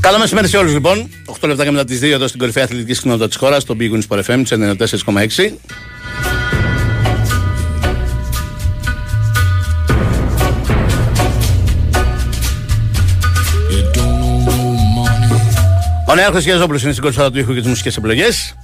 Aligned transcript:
Καλό 0.00 0.18
μεσημέρι 0.18 0.48
σε 0.48 0.56
όλους 0.56 0.72
λοιπόν. 0.72 1.08
8 1.40 1.48
λεπτά 1.48 1.64
και 1.64 1.70
μετά 1.70 1.84
τις 1.84 2.00
2 2.00 2.02
εδώ 2.02 2.26
στην 2.26 2.40
κορυφαία 2.40 2.64
αθλητική 2.64 3.00
κοινότητα 3.00 3.28
της 3.28 3.36
χώρας, 3.36 3.62
στο 3.62 3.76
Big 3.78 3.90
Wings 3.92 4.22
FM, 4.24 4.42
94,6. 4.42 5.58
Ο 16.08 16.14
Νέαρχος 16.14 16.44
Γιαζόπουλο 16.44 16.78
είναι 16.82 16.90
στην 16.90 17.02
κορυφαία 17.02 17.30
του 17.30 17.38
ήχου 17.38 17.54
και 17.54 17.60
τις 17.60 17.68
μουσικές 17.68 17.96
επιλογές. 17.96 18.54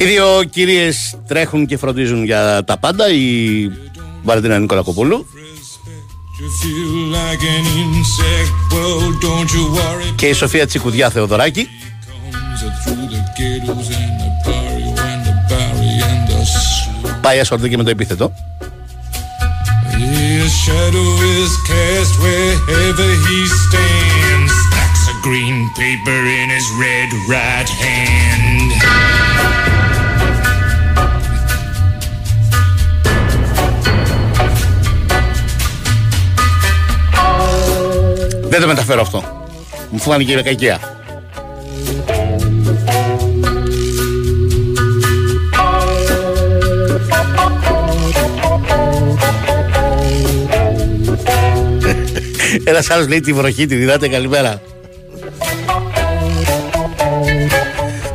Οι 0.00 0.04
δύο 0.04 0.44
κυρίες 0.50 1.18
τρέχουν 1.26 1.66
και 1.66 1.76
φροντίζουν 1.76 2.24
για 2.24 2.64
τα 2.64 2.78
πάντα. 2.78 3.10
Η 3.12 3.68
Βαλεντίνα 4.22 4.58
Νικολακοπούλου 4.58 5.26
και 10.14 10.26
η 10.26 10.32
Σοφία 10.32 10.66
Τσικουδιά 10.66 11.10
Θεοδωράκη. 11.10 11.68
Πάει 17.20 17.40
ασχολείται 17.40 17.68
και 17.68 17.76
με 17.76 17.82
το 17.82 17.90
επίθετο. 17.90 18.32
His 20.42 20.52
shadow 20.64 21.10
is 21.38 21.52
cast 21.70 22.14
wherever 22.22 23.08
he 23.26 23.38
stands. 23.62 24.52
Stacks 24.66 25.02
of 25.10 25.16
green 25.26 25.56
paper 25.80 26.20
in 26.40 26.46
his 26.56 26.66
red 26.84 27.10
right 27.34 27.70
hand. 27.84 28.29
Δεν 38.50 38.60
το 38.60 38.66
μεταφέρω 38.66 39.00
αυτό. 39.00 39.48
Μου 39.90 39.98
φάνηκε 39.98 40.32
η 40.32 40.42
κακία. 40.42 40.80
Ένας 52.64 52.90
άλλος 52.90 53.08
λέει 53.08 53.20
τη 53.20 53.32
βροχή, 53.32 53.66
τη 53.66 53.74
διδάτε 53.74 54.08
καλημέρα. 54.08 54.62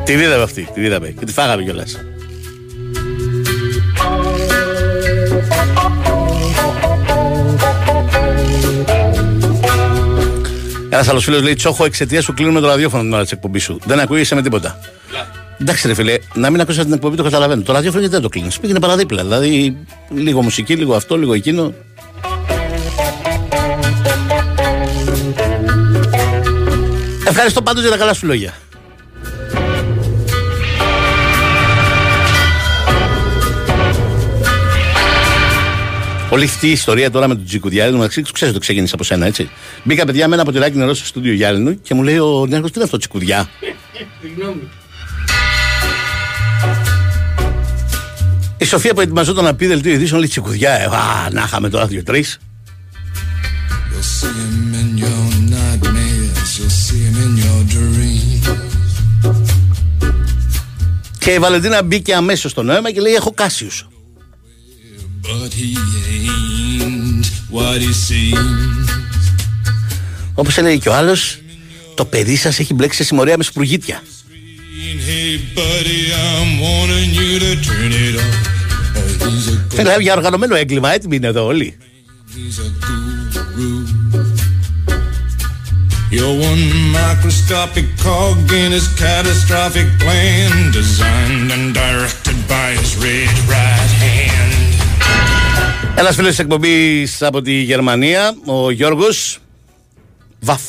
Τη 0.03 0.13
είδαμε 0.13 0.43
αυτή, 0.43 0.67
τη 0.73 0.81
είδαμε 0.81 1.07
και 1.19 1.25
τη 1.25 1.31
φάγαμε 1.31 1.63
κιόλας. 1.63 1.99
Ένας 10.95 11.07
άλλος 11.07 11.23
φίλος 11.23 11.41
λέει: 11.41 11.53
Τσόχο, 11.53 11.85
εξαιτίας 11.85 12.23
σου 12.23 12.33
κλείνουμε 12.33 12.59
το 12.59 12.67
ραδιόφωνο 12.67 13.03
την 13.03 13.13
ώρα 13.13 13.21
της 13.21 13.31
εκπομπής 13.31 13.63
σου. 13.63 13.79
Δεν 13.85 13.99
ακούγεσαι 13.99 14.35
με 14.35 14.41
τίποτα. 14.41 14.79
Εντάξει, 15.61 15.87
ρε 15.87 15.93
φίλε, 15.93 16.17
να 16.33 16.49
μην 16.49 16.61
ακούσει 16.61 16.83
την 16.83 16.93
εκπομπή 16.93 17.15
το 17.15 17.23
καταλαβαίνω. 17.23 17.61
Το 17.61 17.73
ραδιόφωνο 17.73 17.99
γιατί 17.99 18.15
δεν 18.15 18.23
το 18.23 18.29
κλείνεις. 18.29 18.59
Πήγαινε 18.59 18.79
παραδίπλα. 18.79 19.23
Δηλαδή, 19.23 19.77
λίγο 20.13 20.41
μουσική, 20.41 20.75
λίγο 20.75 20.95
αυτό, 20.95 21.17
λίγο 21.17 21.33
εκείνο. 21.33 21.73
Ευχαριστώ 27.27 27.61
πάντως 27.61 27.81
για 27.81 27.91
τα 27.91 27.97
καλά 27.97 28.13
σου 28.13 28.25
λόγια. 28.25 28.53
Όλη 36.35 36.43
αυτή 36.43 36.67
η 36.67 36.71
ιστορία 36.71 37.11
τώρα 37.11 37.27
με 37.27 37.35
τον 37.35 37.45
Τζικουδιάρη, 37.45 37.91
μεταξύ 37.91 38.21
του 38.21 38.31
ξέρει 38.31 38.51
το 38.51 38.59
ξεκίνησε 38.59 38.95
από 38.95 39.03
σένα, 39.03 39.25
έτσι. 39.25 39.49
Μπήκα 39.83 40.05
παιδιά 40.05 40.27
με 40.27 40.35
ένα 40.35 40.43
ποτηράκι 40.43 40.77
νερό 40.77 40.93
στο 40.93 41.05
στούντιο 41.05 41.33
Γιάννη 41.33 41.75
και 41.75 41.93
μου 41.93 42.03
λέει 42.03 42.17
ο 42.17 42.45
Νέαρχος, 42.49 42.71
τι 42.71 42.75
είναι 42.75 42.85
αυτό, 42.85 42.97
Τσικουδιά. 42.97 43.49
Η 48.57 48.65
Σοφία 48.65 48.93
που 48.93 49.01
ετοιμαζόταν 49.01 49.43
να 49.43 49.55
πει 49.55 49.65
δελτίο 49.67 49.91
ειδήσεων 49.91 50.19
λέει 50.19 50.29
Τσικουδιά, 50.29 50.71
ε, 50.71 50.83
α, 50.83 51.29
να 51.31 51.43
είχαμε 51.43 51.69
τώρα 51.69 51.85
δύο-τρει. 51.87 52.25
Και 61.17 61.31
η 61.31 61.39
Βαλεντίνα 61.39 61.83
μπήκε 61.83 62.15
αμέσως 62.15 62.51
στο 62.51 62.63
νόημα 62.63 62.91
και 62.91 63.01
λέει 63.01 63.13
έχω 63.13 63.31
Κάσιους. 63.31 63.87
Όπως 70.33 70.57
έλεγε 70.57 70.77
και 70.77 70.89
ο 70.89 70.93
άλλος 70.93 71.39
το 71.95 72.05
παιδί 72.05 72.35
σας 72.35 72.59
έχει 72.59 72.73
μπλέξει 72.73 72.97
σε 72.97 73.03
συμμορία 73.03 73.37
με 73.37 73.43
σπουργίτια. 73.43 74.03
Μιλάμε 79.77 80.01
για 80.01 80.13
οργανωμένο 80.13 80.55
έγκλημα, 80.55 80.91
έτοιμοι 80.91 81.15
είναι 81.15 81.27
εδώ 81.27 81.45
όλοι. 81.45 81.77
You're 86.11 86.39
one 86.51 86.65
microscopic 87.01 87.87
cog 88.05 88.37
in 88.63 88.71
his 88.77 88.87
catastrophic 89.03 89.89
plan, 89.99 90.71
designed 90.71 91.49
and 91.55 91.65
directed 91.73 92.37
by 92.47 92.67
his 92.79 92.91
red 93.05 93.35
right 93.55 93.91
hand. 94.01 94.04
Ένας 95.97 96.15
φίλος 96.15 96.29
της 96.29 96.39
εκπομπής 96.39 97.21
από 97.21 97.41
τη 97.41 97.53
Γερμανία, 97.53 98.35
ο 98.45 98.71
Γιώργος 98.71 99.39
Βαφ. 100.39 100.61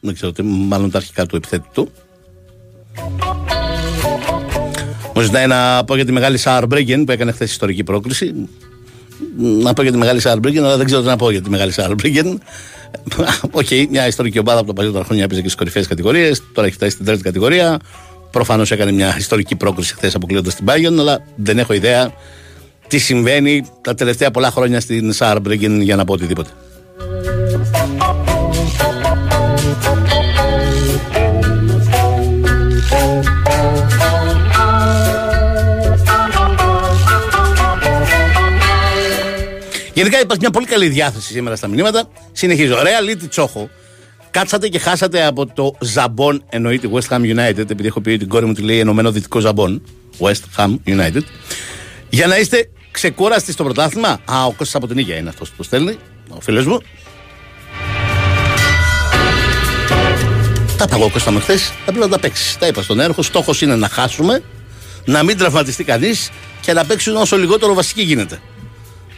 Δεν 0.00 0.14
ξέρω 0.14 0.32
τι, 0.32 0.42
μάλλον 0.42 0.90
τα 0.90 0.98
αρχικά 0.98 1.26
του 1.26 1.36
επιθέτου 1.36 1.68
του. 1.72 1.90
Μου 5.14 5.22
ζητάει 5.22 5.46
να 5.46 5.84
πω 5.84 5.94
για 5.94 6.04
τη 6.04 6.12
μεγάλη 6.12 6.38
Σααρμπρίκεν 6.38 7.04
που 7.04 7.12
έκανε 7.12 7.32
χθες 7.32 7.50
ιστορική 7.50 7.84
πρόκληση. 7.84 8.48
Να 9.38 9.72
πω 9.72 9.82
για 9.82 9.92
τη 9.92 9.98
μεγάλη 9.98 10.20
Σααρμπρίκεν, 10.20 10.64
αλλά 10.64 10.76
δεν 10.76 10.86
ξέρω 10.86 11.00
τι 11.00 11.06
να 11.06 11.16
πω 11.16 11.30
για 11.30 11.42
τη 11.42 11.50
μεγάλη 11.50 11.72
Σααρμπρίκεν. 11.72 12.26
Οκ, 13.50 13.66
okay, 13.70 13.86
μια 13.90 14.06
ιστορική 14.06 14.38
ομάδα 14.38 14.58
από 14.58 14.68
τα 14.68 14.72
παλιότερα 14.72 15.04
χρόνια 15.04 15.24
έπαιζε 15.24 15.40
και 15.40 15.46
στις 15.46 15.58
κορυφαίες 15.58 15.86
κατηγορίες. 15.86 16.42
Τώρα 16.52 16.66
έχει 16.66 16.76
φτάσει 16.76 16.90
στην 16.90 17.04
τρίτη 17.04 17.22
κατηγορία. 17.22 17.78
Προφανώς 18.30 18.70
έκανε 18.70 18.92
μια 18.92 19.14
ιστορική 19.18 19.56
πρόκληση 19.56 19.94
χθες 19.94 20.14
αποκλείοντας 20.14 20.54
την 20.54 20.64
Bayern, 20.68 20.98
αλλά 20.98 21.24
δεν 21.36 21.58
έχω 21.58 21.72
ιδέα 21.72 22.12
τι 22.88 22.98
συμβαίνει 22.98 23.66
τα 23.80 23.94
τελευταία 23.94 24.30
πολλά 24.30 24.50
χρόνια 24.50 24.80
στην 24.80 25.12
Σαρμπρέγγεν 25.12 25.80
για 25.80 25.96
να 25.96 26.04
πω 26.04 26.12
οτιδήποτε. 26.12 26.50
Γενικά 39.94 40.20
υπάρχει 40.20 40.40
μια 40.40 40.50
πολύ 40.50 40.66
καλή 40.66 40.88
διάθεση 40.88 41.32
σήμερα 41.32 41.56
στα 41.56 41.68
μηνύματα. 41.68 42.08
Συνεχίζω. 42.32 42.76
Reality 42.76 43.28
Τσόχο. 43.28 43.70
Κάτσατε 44.30 44.68
και 44.68 44.78
χάσατε 44.78 45.24
από 45.24 45.46
το 45.46 45.74
Ζαμπόν, 45.80 46.44
εννοείται 46.48 46.88
West 46.92 47.08
Ham 47.08 47.20
United, 47.20 47.70
επειδή 47.70 47.86
έχω 47.86 48.00
πει 48.00 48.16
την 48.16 48.28
κόρη 48.28 48.46
μου 48.46 48.52
τη 48.52 48.62
λέει 48.62 48.78
Ενωμένο 48.78 49.10
Δυτικό 49.10 49.38
Ζαμπόν. 49.40 49.82
West 50.18 50.42
Ham 50.56 50.76
United. 50.86 51.22
Για 52.08 52.26
να 52.26 52.38
είστε 52.38 52.68
ξεκούραστοι 52.96 53.52
στο 53.52 53.64
πρωτάθλημα. 53.64 54.08
Α, 54.24 54.44
ο 54.44 54.50
Κώστας 54.50 54.74
από 54.74 54.86
την 54.86 54.98
ίδια 54.98 55.16
είναι 55.16 55.28
αυτός 55.28 55.48
που 55.48 55.54
το 55.56 55.62
στέλνει, 55.62 55.98
ο 56.28 56.40
φίλος 56.40 56.66
μου. 56.66 56.80
Τα 60.76 60.84
είπα 60.86 60.96
εγώ 60.96 61.10
Κώστα 61.10 61.30
με 61.30 61.40
χθες, 61.40 61.72
πρέπει 61.84 61.98
να 61.98 62.08
τα 62.08 62.18
παίξεις. 62.18 62.56
Τα 62.58 62.66
είπα 62.66 62.82
στον 62.82 63.00
έργο. 63.00 63.22
Στόχος 63.22 63.60
είναι 63.60 63.76
να 63.76 63.88
χάσουμε, 63.88 64.42
να 65.04 65.22
μην 65.22 65.38
τραυματιστεί 65.38 65.84
κανείς 65.84 66.30
και 66.60 66.72
να 66.72 66.84
παίξουν 66.84 67.16
όσο 67.16 67.36
λιγότερο 67.36 67.74
βασική 67.74 68.02
γίνεται. 68.02 68.40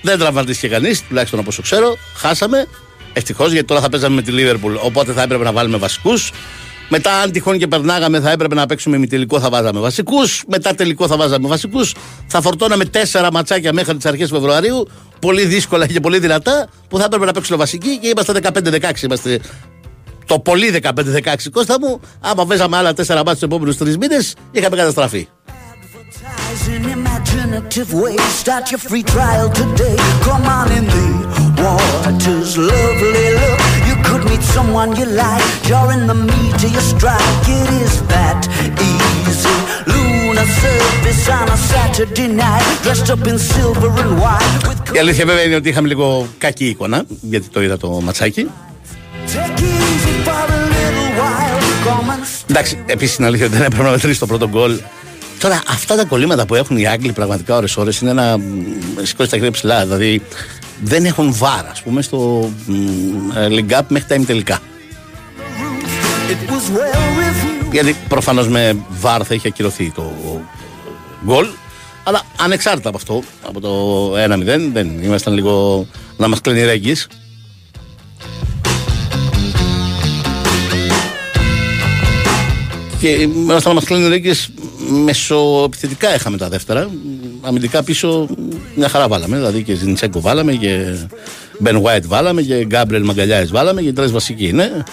Δεν 0.02 0.18
τραυματίστηκε 0.18 0.68
κανείς, 0.68 1.02
τουλάχιστον 1.08 1.38
όπω 1.38 1.50
ξέρω. 1.62 1.96
Χάσαμε. 2.14 2.66
Ευτυχώς 3.12 3.52
γιατί 3.52 3.66
τώρα 3.66 3.80
θα 3.80 3.88
παίζαμε 3.88 4.14
με 4.14 4.22
τη 4.22 4.30
Λίβερπουλ. 4.30 4.74
Οπότε 4.80 5.12
θα 5.12 5.22
έπρεπε 5.22 5.44
να 5.44 5.52
βάλουμε 5.52 5.76
βασικούς. 5.76 6.30
Μετά, 6.88 7.20
αν 7.20 7.32
τυχόν 7.32 7.58
και 7.58 7.66
περνάγαμε, 7.66 8.20
θα 8.20 8.30
έπρεπε 8.30 8.54
να 8.54 8.66
παίξουμε 8.66 8.98
με 8.98 9.06
τελικό, 9.06 9.40
θα 9.40 9.50
βάζαμε 9.50 9.80
βασικούς. 9.80 10.44
Μετά 10.46 10.74
τελικό 10.74 11.06
θα 11.06 11.16
βάζαμε 11.16 11.48
βασικούς. 11.48 11.94
Θα 12.26 12.40
φορτώναμε 12.40 12.84
τέσσερα 12.84 13.32
ματσάκια 13.32 13.72
μέχρι 13.72 13.96
τις 13.96 14.06
αρχές 14.06 14.30
Φεβρουαρίου. 14.30 14.88
Πολύ 15.20 15.44
δύσκολα 15.44 15.86
και 15.86 16.00
πολύ 16.00 16.18
δυνατά. 16.18 16.68
Που 16.88 16.98
θα 16.98 17.04
έπρεπε 17.04 17.24
να 17.24 17.32
παίξουμε 17.32 17.58
βασικοί 17.58 17.98
και 17.98 18.08
είμαστε 18.08 18.32
15-16. 18.32 19.02
Είμαστε 19.02 19.40
το 20.26 20.38
πολύ 20.38 20.80
15-16 20.82 20.90
Κώστα 21.52 21.76
μου. 21.80 22.00
Άμα 22.20 22.46
παίζαμε 22.46 22.76
άλλα 22.76 22.94
τέσσερα 22.94 23.18
μάτια 23.18 23.34
τους 23.34 23.42
επόμενους 23.42 23.76
τρεις 23.76 23.98
μήνες, 23.98 24.34
είχαμε 24.50 24.76
καταστραφεί. 24.76 25.28
imaginative 26.98 27.92
way. 28.02 28.16
Start 28.42 28.70
your 28.70 28.82
free 28.88 29.02
trial 29.02 29.48
today. 29.50 29.96
Come 30.26 30.44
on 30.58 30.68
in 30.78 30.84
the 30.94 31.06
water's 31.62 32.52
lovely 32.56 33.26
look. 33.34 33.67
Someone 34.58 34.90
you 35.00 35.06
like, 35.24 35.46
during 35.72 36.02
the 36.10 36.16
meat 36.28 36.54
to 36.62 36.68
your 36.76 36.86
strike. 36.92 37.46
It 37.58 37.68
is 37.82 37.94
that 38.12 38.40
easy. 38.90 39.56
Lunar 39.92 40.48
surface 40.62 41.24
on 41.36 41.46
a 41.56 41.58
Saturday 41.70 42.28
night, 42.44 42.66
dressed 42.84 43.10
up 43.14 43.26
in 43.30 43.38
silver 43.38 43.90
and 44.02 44.12
white. 44.22 44.94
Η 44.94 44.98
αλήθεια 44.98 45.24
βέβαια 45.24 45.42
είναι 45.42 45.54
ότι 45.54 45.68
είχαμε 45.68 45.88
λίγο 45.88 46.26
κακή 46.38 46.66
εικόνα, 46.66 47.04
γιατί 47.20 47.48
το 47.48 47.62
είδα 47.62 47.76
το 47.76 47.88
ματσάκι. 47.88 48.48
Εντάξει, 52.50 52.82
επίσης 52.86 53.16
είναι 53.16 53.26
αλήθεια 53.26 53.46
ότι 53.46 53.56
δεν 53.56 53.64
έπρεπε 53.64 53.84
να 53.84 53.90
μετρήσει 53.90 54.18
το 54.18 54.26
πρώτο 54.26 54.48
γκολ. 54.48 54.78
Τώρα, 55.40 55.62
αυτά 55.68 55.96
τα 55.96 56.04
κολλήματα 56.04 56.46
που 56.46 56.54
έχουν 56.54 56.76
οι 56.76 56.86
Άγγλοι 56.86 57.12
πραγματικά 57.12 57.56
ώρε-ώρε 57.56 57.90
είναι 58.02 58.10
ένα. 58.10 58.38
σηκώσει 59.02 59.30
τα 59.30 59.36
χέρια 59.36 59.50
ψηλά. 59.50 59.82
Δηλαδή, 59.82 60.22
δεν 60.82 61.04
έχουν 61.04 61.34
βάρα, 61.34 61.70
ας 61.70 61.82
πούμε, 61.82 62.02
στο 62.02 62.50
League 63.34 63.70
Up 63.70 63.82
μέχρι 63.88 64.08
τα 64.08 64.14
ημιτελικά. 64.14 64.58
Γιατί 67.72 67.96
προφανώς 68.08 68.48
με 68.48 68.76
βάρ 68.88 69.22
θα 69.26 69.34
είχε 69.34 69.48
ακυρωθεί 69.48 69.92
το 69.94 70.12
γκολ. 71.24 71.46
Αλλά 72.04 72.22
ανεξάρτητα 72.36 72.88
από 72.88 72.98
αυτό, 72.98 73.22
από 73.42 73.60
το 73.60 74.12
1-0, 74.16 74.70
δεν 74.72 75.02
ήμασταν 75.02 75.34
λίγο 75.34 75.86
να 76.16 76.28
μας 76.28 76.40
κλείνει 76.40 76.64
ρέγγι. 76.64 76.94
Και 82.98 83.08
ήμασταν 83.08 83.72
να 83.72 83.74
μας 83.74 83.84
κλείνει 83.84 84.08
ρέγγι 84.08 84.32
μεσοεπιθετικά 85.04 86.14
είχαμε 86.14 86.36
τα 86.36 86.48
δεύτερα. 86.48 86.88
Αμυντικά 87.40 87.82
πίσω 87.82 88.28
μια 88.74 88.88
χαρά 88.88 89.08
βάλαμε. 89.08 89.36
Δηλαδή 89.36 89.62
και 89.62 89.74
Ζιντσέκο 89.74 90.20
βάλαμε 90.20 90.52
και 90.52 90.96
Μπεν 91.58 91.82
White 91.82 92.06
βάλαμε 92.06 92.42
και 92.42 92.64
Γκάμπρελ 92.64 93.04
Μαγκαλιάη 93.04 93.44
βάλαμε 93.44 93.82
και 93.82 93.92
τρεις 93.92 94.10
βασικοί 94.10 94.46
είναι. 94.46 94.84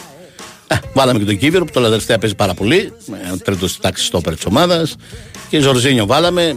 Ε, 0.67 0.75
βάλαμε 0.93 1.19
και 1.19 1.25
τον 1.25 1.37
Κίβερο 1.37 1.65
που 1.65 1.71
το 1.71 1.81
τελευταία 1.81 2.17
παίζει 2.17 2.35
πάρα 2.35 2.53
πολύ. 2.53 2.93
Με 3.05 3.37
τρίτο 3.43 3.67
στη 3.67 3.81
τάξης 3.81 4.07
στο 4.07 4.17
όπερ 4.17 4.35
της 4.35 4.45
ομάδας. 4.45 4.95
Και 5.49 5.59
Ζορζίνιο 5.59 6.05
βάλαμε. 6.05 6.55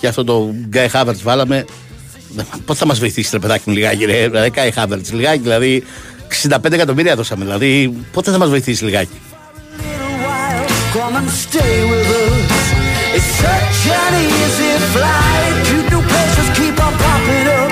Και 0.00 0.06
αυτό 0.06 0.24
το 0.24 0.54
Γκάι 0.68 0.88
Χάβερτς 0.88 1.22
βάλαμε. 1.22 1.64
Πώς 2.64 2.78
θα 2.78 2.86
μας 2.86 2.98
βοηθήσει 2.98 3.30
το 3.30 3.38
παιδάκι 3.38 3.62
μου 3.66 3.74
λιγάκι, 3.74 4.04
ρε. 4.04 4.28
Γκάι 4.48 4.70
Χάβερτς 4.70 5.12
λιγάκι, 5.12 5.42
δηλαδή 5.42 5.84
65 6.44 6.72
εκατομμύρια 6.72 7.16
δώσαμε. 7.16 7.44
Δηλαδή 7.44 7.94
πότε 8.12 8.30
θα 8.30 8.38
μας 8.38 8.48
βοηθήσει 8.48 8.84
λιγάκι; 8.84 9.20
Come 10.94 11.16
and 11.20 11.30
stay 11.44 11.76
with 11.90 12.08
us. 12.58 12.66
It's 13.16 13.28
such 13.42 13.80
an 14.00 14.12
easy 14.24 14.67
flight. 14.94 15.54
Cute 15.68 15.88
new 15.92 16.02
places 16.12 16.48
keep 16.58 16.76
on 16.86 16.94
popping 17.04 17.46
up 17.60 17.70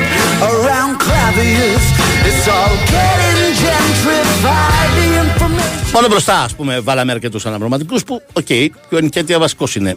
around 0.50 0.92
Clavius. 1.06 1.84
It's 2.28 2.46
all 2.56 2.74
getting 2.94 3.52
gentrified. 3.64 4.90
The 4.98 5.08
information. 5.24 5.92
Μόνο 5.92 6.08
μπροστά, 6.08 6.40
ας 6.42 6.54
πούμε, 6.54 6.80
βάλαμε 6.80 7.12
αρκετούς 7.12 7.46
αναπληρωματικού 7.46 7.98
που, 7.98 8.22
οκ, 8.32 8.46
okay, 8.48 8.66
και 8.88 8.94
ο 8.94 8.96
Ενικέτια 8.96 9.38
βασικό 9.38 9.66
είναι 9.76 9.96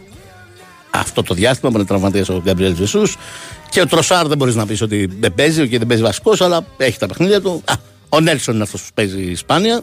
αυτό 0.92 1.24
το 1.24 1.33
διάστημα 1.33 1.71
που 1.71 1.77
είναι 1.77 1.88
τραυματίας 1.88 2.30
ο 2.30 2.42
Γκαμπριέλ 2.44 2.75
Ζεσού. 2.75 3.04
Και 3.69 3.81
ο 3.81 3.86
Τροσάρ 3.88 4.27
δεν 4.27 4.38
μπορείς 4.38 4.56
να 4.56 4.65
πεις 4.65 4.81
ότι 4.81 5.10
δεν 5.19 5.33
παίζει, 5.33 5.68
και 5.68 5.77
δεν 5.77 5.88
παίζει 5.88 6.04
βασικό, 6.04 6.33
αλλά 6.39 6.65
έχει 6.77 6.98
τα 7.00 7.07
παιχνίδια 7.07 7.42
του. 7.42 7.62
Α, 7.65 7.74
ο 8.10 8.19
Νέλσον 8.19 8.54
είναι 8.54 8.63
αυτός 8.63 8.81
που 8.81 8.88
παίζει 8.94 9.36
Σπάνια. 9.36 9.81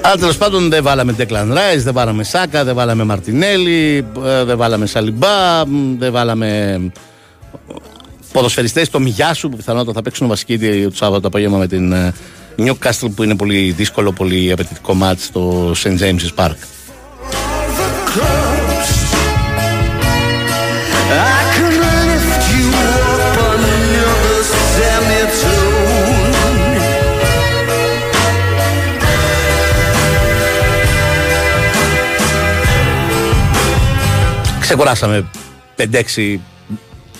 Αλλά 0.00 0.16
τέλος 0.16 0.36
πάντων 0.36 0.68
δεν 0.68 0.82
βάλαμε 0.82 1.14
Declan 1.18 1.52
Rice, 1.52 1.76
δεν 1.76 1.92
βάλαμε 1.92 2.24
Σάκα, 2.24 2.64
δεν 2.64 2.74
βάλαμε 2.74 3.04
Μαρτινέλη, 3.04 4.06
ε, 4.24 4.44
δεν 4.44 4.56
βάλαμε 4.56 4.86
Σαλιμπά, 4.86 5.64
δεν 5.98 6.12
βάλαμε 6.12 6.80
ποδοσφαιριστές 8.32 8.90
το 8.90 9.00
Μιγιάσου 9.00 9.48
που 9.48 9.56
πιθανότατα 9.56 9.92
θα 9.92 10.02
παίξουν 10.02 10.28
βασική 10.28 10.58
το 10.58 10.96
Σάββατο 10.96 11.26
απόγευμα 11.26 11.58
με 11.58 11.66
την 11.66 11.92
ε, 11.92 12.14
Newcastle 12.58 13.10
που 13.14 13.22
είναι 13.22 13.36
πολύ 13.36 13.70
δύσκολο, 13.70 14.12
πολύ 14.12 14.52
απαιτητικό 14.52 14.94
μάτς 14.94 15.24
στο 15.24 15.72
St. 15.82 15.98
James's 15.98 16.34
Park. 16.44 16.56
Ξεκουράσαμε 34.74 35.26
5-6, 35.76 36.40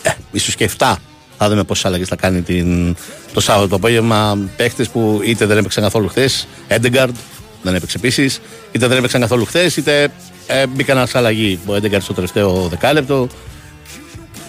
ε, 0.02 0.10
ίσως 0.30 0.54
και 0.54 0.64
7. 0.78 0.94
Θα 1.38 1.48
δούμε 1.48 1.64
πόσες 1.64 1.84
αλλαγές 1.84 2.08
θα 2.08 2.16
κάνει 2.16 2.42
την, 2.42 2.96
το 3.32 3.40
Σάββατο 3.40 3.68
το 3.68 3.74
απόγευμα. 3.74 4.38
Παίχτες 4.56 4.88
που 4.88 5.20
είτε 5.24 5.46
δεν 5.46 5.58
έπαιξαν 5.58 5.82
καθόλου 5.82 6.08
χθες, 6.08 6.46
Έντεγκαρντ 6.68 7.16
δεν 7.62 7.74
έπαιξε 7.74 7.96
επίσης, 7.96 8.40
είτε 8.72 8.86
δεν 8.86 8.98
έπαιξαν 8.98 9.20
καθόλου 9.20 9.44
χθες, 9.44 9.76
είτε 9.76 10.08
ε, 10.46 10.66
μπήκαν 10.66 11.06
σε 11.06 11.18
αλλαγή. 11.18 11.58
Ο 11.66 11.74
Έντεγκαρντ 11.74 12.02
στο 12.02 12.14
τελευταίο 12.14 12.68
δεκάλεπτο, 12.68 13.28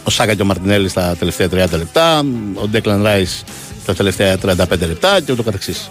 ο 0.04 0.10
Σάκα 0.10 0.34
και 0.34 0.42
ο 0.42 0.46
Μαρτινέλη 0.46 0.90
στα 0.90 1.16
τελευταία 1.16 1.48
30 1.48 1.52
λεπτά, 1.78 2.26
ο 2.54 2.68
Ντέκλαν 2.68 3.04
Ράις 3.04 3.44
στα 3.82 3.94
τελευταία 3.94 4.38
35 4.46 4.68
λεπτά 4.80 5.22
και 5.22 5.32
ούτω 5.32 5.44
καθεξής. 5.44 5.90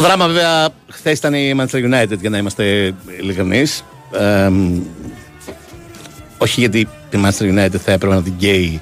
Το 0.00 0.06
δράμα 0.06 0.26
βέβαια 0.26 0.68
χθες 0.88 1.18
ήταν 1.18 1.34
η 1.34 1.54
Manchester 1.58 1.92
United 1.92 2.18
για 2.20 2.30
να 2.30 2.38
είμαστε 2.38 2.94
ειλικρινείς. 3.20 3.84
Ε, 4.12 4.50
όχι 6.38 6.60
γιατί 6.60 6.78
η 6.78 6.88
Manchester 7.12 7.42
United 7.42 7.76
θα 7.84 7.92
έπρεπε 7.92 8.14
να 8.14 8.22
την 8.22 8.36
καίει 8.36 8.80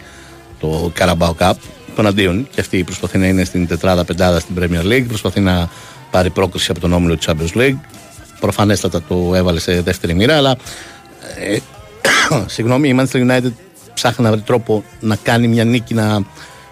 το 0.60 0.92
Carabao 0.98 1.30
Cup. 1.38 1.52
Τον 1.96 2.06
αντίον 2.06 2.48
και 2.54 2.60
αυτή 2.60 2.84
προσπαθεί 2.84 3.18
να 3.18 3.26
είναι 3.26 3.44
στην 3.44 3.66
τετράδα 3.66 4.04
πεντάδα 4.04 4.40
στην 4.40 4.54
Premier 4.58 4.92
League 4.92 5.04
προσπαθεί 5.08 5.40
να 5.40 5.68
πάρει 6.10 6.30
πρόκληση 6.30 6.70
από 6.70 6.80
τον 6.80 6.92
όμιλο 6.92 7.16
του 7.16 7.22
Champions 7.26 7.58
League. 7.58 7.78
Προφανέστατα 8.40 9.02
το 9.02 9.34
έβαλε 9.34 9.60
σε 9.60 9.80
δεύτερη 9.80 10.14
μοίρα 10.14 10.36
αλλά 10.36 10.56
ε, 11.38 11.58
συγγνώμη 12.54 12.88
η 12.88 12.96
Manchester 12.98 13.30
United 13.30 13.52
ψάχνει 13.94 14.24
να 14.24 14.30
βρει 14.30 14.40
τρόπο 14.40 14.84
να 15.00 15.16
κάνει 15.16 15.48
μια 15.48 15.64
νίκη 15.64 15.94
να 15.94 16.22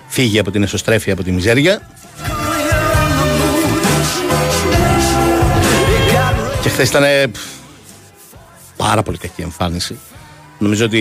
φύγει 0.08 0.38
από 0.38 0.50
την 0.50 0.62
εσωστρέφεια 0.62 1.12
από 1.12 1.22
τη 1.22 1.32
μιζέρια 1.32 1.80
Και 6.66 6.72
χθες 6.72 6.88
ήταν 6.88 7.04
πάρα 8.76 9.02
πολύ 9.02 9.18
κακή 9.18 9.42
εμφάνιση. 9.42 9.98
Νομίζω 10.58 10.84
ότι 10.84 11.00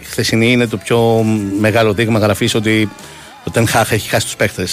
η 0.00 0.04
χθεσινή 0.04 0.52
είναι 0.52 0.66
το 0.66 0.76
πιο 0.76 1.24
μεγάλο 1.60 1.92
δείγμα 1.92 2.18
γραφής 2.18 2.54
ότι 2.54 2.90
ο 3.44 3.50
Τενχάχ 3.50 3.92
έχει 3.92 4.08
χάσει 4.08 4.26
τους 4.26 4.36
παίχτε. 4.36 4.66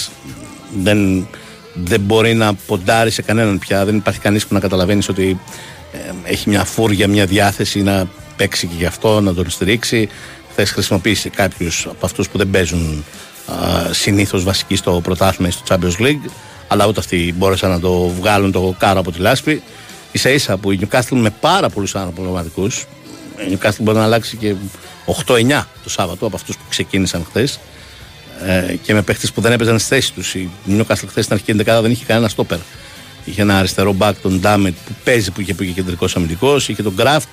Δεν, 0.82 1.28
δεν 1.74 2.00
μπορεί 2.00 2.34
να 2.34 2.54
ποντάρει 2.54 3.10
σε 3.10 3.22
κανέναν 3.22 3.58
πια. 3.58 3.84
Δεν 3.84 3.96
υπάρχει 3.96 4.20
κανείς 4.20 4.46
που 4.46 4.54
να 4.54 4.60
καταλαβαίνεις 4.60 5.08
ότι 5.08 5.40
ε, 5.92 6.30
έχει 6.30 6.48
μια 6.48 6.64
φούρια, 6.64 7.08
μια 7.08 7.26
διάθεση 7.26 7.82
να 7.82 8.08
παίξει 8.36 8.66
και 8.66 8.74
γι' 8.76 8.86
αυτό, 8.86 9.20
να 9.20 9.34
τον 9.34 9.50
στηρίξει. 9.50 10.08
Χθες 10.50 10.70
χρησιμοποίησε 10.70 11.28
κάποιους 11.28 11.86
από 11.86 12.06
αυτούς 12.06 12.28
που 12.28 12.38
δεν 12.38 12.50
παίζουν 12.50 13.04
συνήθως 13.90 14.44
βασικοί 14.44 14.76
στο 14.76 15.00
πρωτάθλημα 15.02 15.48
ή 15.48 15.50
στο 15.50 15.62
Champions 15.68 16.02
League. 16.02 16.30
Αλλά 16.68 16.86
ούτε 16.86 17.00
αυτοί 17.00 17.34
μπόρεσαν 17.36 17.70
να 17.70 17.80
το 17.80 18.08
βγάλουν 18.08 18.52
το 18.52 18.74
κάρο 18.78 19.00
από 19.00 19.12
τη 19.12 19.18
λάσπη 19.18 19.62
ίσα 20.12 20.30
ίσα 20.30 20.56
που 20.56 20.72
η 20.72 20.78
Newcastle 20.82 21.16
με 21.16 21.30
πάρα 21.40 21.68
πολλούς 21.68 21.94
αναπληρωματικού. 21.94 22.66
Η 22.66 23.58
Newcastle 23.58 23.80
μπορεί 23.80 23.96
να 23.98 24.04
αλλάξει 24.04 24.36
και 24.36 24.54
8-9 25.26 25.64
το 25.82 25.90
Σάββατο 25.90 26.26
από 26.26 26.36
αυτούς 26.36 26.56
που 26.56 26.62
ξεκίνησαν 26.68 27.24
χθες. 27.28 27.58
Ε, 28.46 28.74
και 28.82 28.94
με 28.94 29.02
παίχτες 29.02 29.32
που 29.32 29.40
δεν 29.40 29.52
έπαιζαν 29.52 29.78
στη 29.78 29.88
θέση 29.88 30.12
τους. 30.12 30.34
Η 30.34 30.50
Newcastle 30.68 31.06
χθες 31.08 31.24
στην 31.24 31.32
αρχική 31.32 31.52
δεκάδα 31.52 31.82
δεν 31.82 31.90
είχε 31.90 32.04
κανένα 32.04 32.28
στόπερ. 32.28 32.58
Είχε 33.24 33.42
ένα 33.42 33.58
αριστερό 33.58 33.92
μπακ 33.92 34.16
τον 34.20 34.40
Ντάμετ 34.40 34.74
που 34.86 34.92
παίζει 35.04 35.30
που 35.30 35.40
είχε 35.40 35.54
πει 35.54 35.66
και 35.66 35.72
κεντρικός 35.72 36.16
αμυντικός. 36.16 36.68
Είχε 36.68 36.82
τον 36.82 36.92
Γκραφτ, 36.94 37.28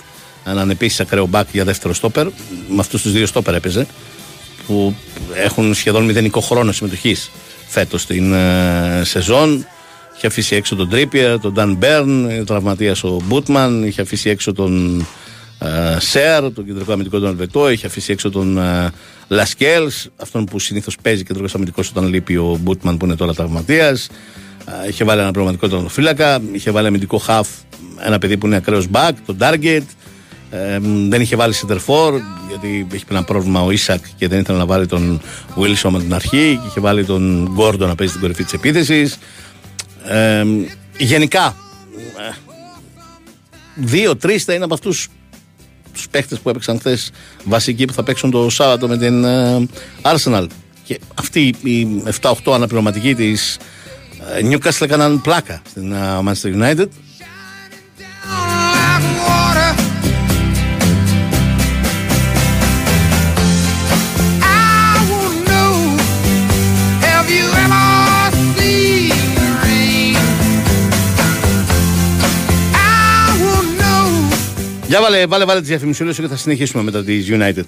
έναν 0.45 0.69
επίσης 0.69 0.99
ακραίο 0.99 1.25
μπακ 1.25 1.47
για 1.51 1.63
δεύτερο 1.63 1.93
στόπερ. 1.93 2.25
Με 2.67 2.79
αυτούς 2.79 3.01
τους 3.01 3.11
δύο 3.11 3.25
στόπερ 3.25 3.53
έπαιζε. 3.53 3.87
Που 4.67 4.95
έχουν 5.33 5.73
σχεδόν 5.73 6.05
μηδενικό 6.05 6.39
χρόνο 6.39 6.71
συμμετοχής 6.71 7.31
φέτος 7.67 8.01
στην 8.01 8.33
ε, 8.33 9.01
σεζόν. 9.03 9.67
Είχε 10.15 10.27
αφήσει 10.27 10.55
έξω 10.55 10.75
τον 10.75 10.89
Τρίπιερ, 10.89 11.39
τον 11.39 11.53
Νταν 11.53 11.75
Μπέρν, 11.75 12.45
τραυματίας 12.45 13.03
ο 13.03 13.21
Μπούτμαν, 13.23 13.83
είχε 13.83 14.01
αφήσει 14.01 14.29
έξω 14.29 14.53
τον 14.53 15.05
ε, 15.59 15.99
Σέρ, 15.99 16.53
τον 16.53 16.65
κεντρικό 16.65 16.91
αμυντικό 16.91 17.19
του 17.19 17.27
Αλβετό, 17.27 17.69
είχε 17.69 17.85
αφήσει 17.85 18.11
έξω 18.11 18.29
τον 18.29 18.57
ε, 18.57 18.91
Λασκέλς, 19.27 20.07
αυτόν 20.17 20.45
που 20.45 20.59
συνήθως 20.59 20.97
παίζει 21.01 21.23
κεντρικός 21.23 21.55
αμυντικός 21.55 21.89
όταν 21.89 22.07
λείπει 22.07 22.37
ο 22.37 22.57
Μπούτμαν 22.61 22.97
που 22.97 23.05
είναι 23.05 23.15
τώρα 23.15 23.33
τραυματίας. 23.33 24.09
Ε, 24.83 24.87
είχε 24.87 25.03
βάλει 25.03 25.21
ένα 25.21 25.31
πραγματικό 25.31 25.67
τον 25.67 25.89
φύλακα, 25.89 26.39
είχε 26.51 26.71
βάλει 26.71 26.87
αμυντικό 26.87 27.17
χαφ, 27.17 27.47
ένα 28.05 28.17
παιδί 28.17 28.37
που 28.37 28.45
είναι 28.45 28.55
ακραίος 28.55 28.87
μπακ, 28.87 29.17
τον 29.25 29.37
Target. 29.39 29.83
Ε, 30.49 30.79
δεν 31.09 31.21
είχε 31.21 31.35
βάλει 31.35 31.53
σεντερφόρ 31.53 32.21
γιατί 32.47 32.87
έχει 32.93 33.03
ένα 33.09 33.23
πρόβλημα 33.23 33.63
ο 33.63 33.71
Ισακ 33.71 34.03
και 34.17 34.27
δεν 34.27 34.39
ήθελε 34.39 34.57
να 34.57 34.65
βάλει 34.65 34.85
τον 34.85 35.21
Βίλσον 35.55 35.93
με 35.93 35.99
την 35.99 36.13
αρχή 36.13 36.59
και 36.61 36.67
είχε 36.67 36.79
βάλει 36.79 37.05
τον 37.05 37.49
Γκόρντο 37.53 37.87
να 37.87 37.95
παίζει 37.95 38.11
στην 38.11 38.23
κορυφή 38.23 38.43
της 38.43 38.53
επίθεσης 38.53 39.17
γενικά 40.97 41.55
δύο-τρει 43.75 44.37
θα 44.37 44.53
είναι 44.53 44.63
από 44.63 44.73
αυτούς 44.73 45.07
τους 45.93 46.09
παίχτε 46.09 46.35
που 46.35 46.49
έπαιξαν 46.49 46.79
χθες 46.79 47.11
βασικοί 47.43 47.85
που 47.85 47.93
θα 47.93 48.03
παίξουν 48.03 48.31
το 48.31 48.49
Σάββατο 48.49 48.87
με 48.87 48.97
την 48.97 49.23
ε, 49.23 49.67
Arsenal. 50.01 50.47
Και 50.83 50.99
αυτοί 51.13 51.53
οι 51.63 52.03
7-8 52.21 52.33
αναπληρωματικοί 52.53 53.15
της 53.15 53.57
ε, 54.35 54.49
Newcastle 54.49 54.81
έκαναν 54.81 55.21
πλάκα 55.21 55.61
στην 55.69 55.91
ε, 55.91 55.97
Manchester 56.25 56.61
United. 56.61 56.87
Για 74.87 75.01
βάλε, 75.01 75.25
βάλε, 75.25 75.45
βάλε 75.45 75.59
τις 75.59 75.69
διαφημισούλες 75.69 76.15
και 76.19 76.27
θα 76.27 76.35
συνεχίσουμε 76.37 76.83
μετά 76.83 77.03
τις 77.03 77.25
United. 77.29 77.63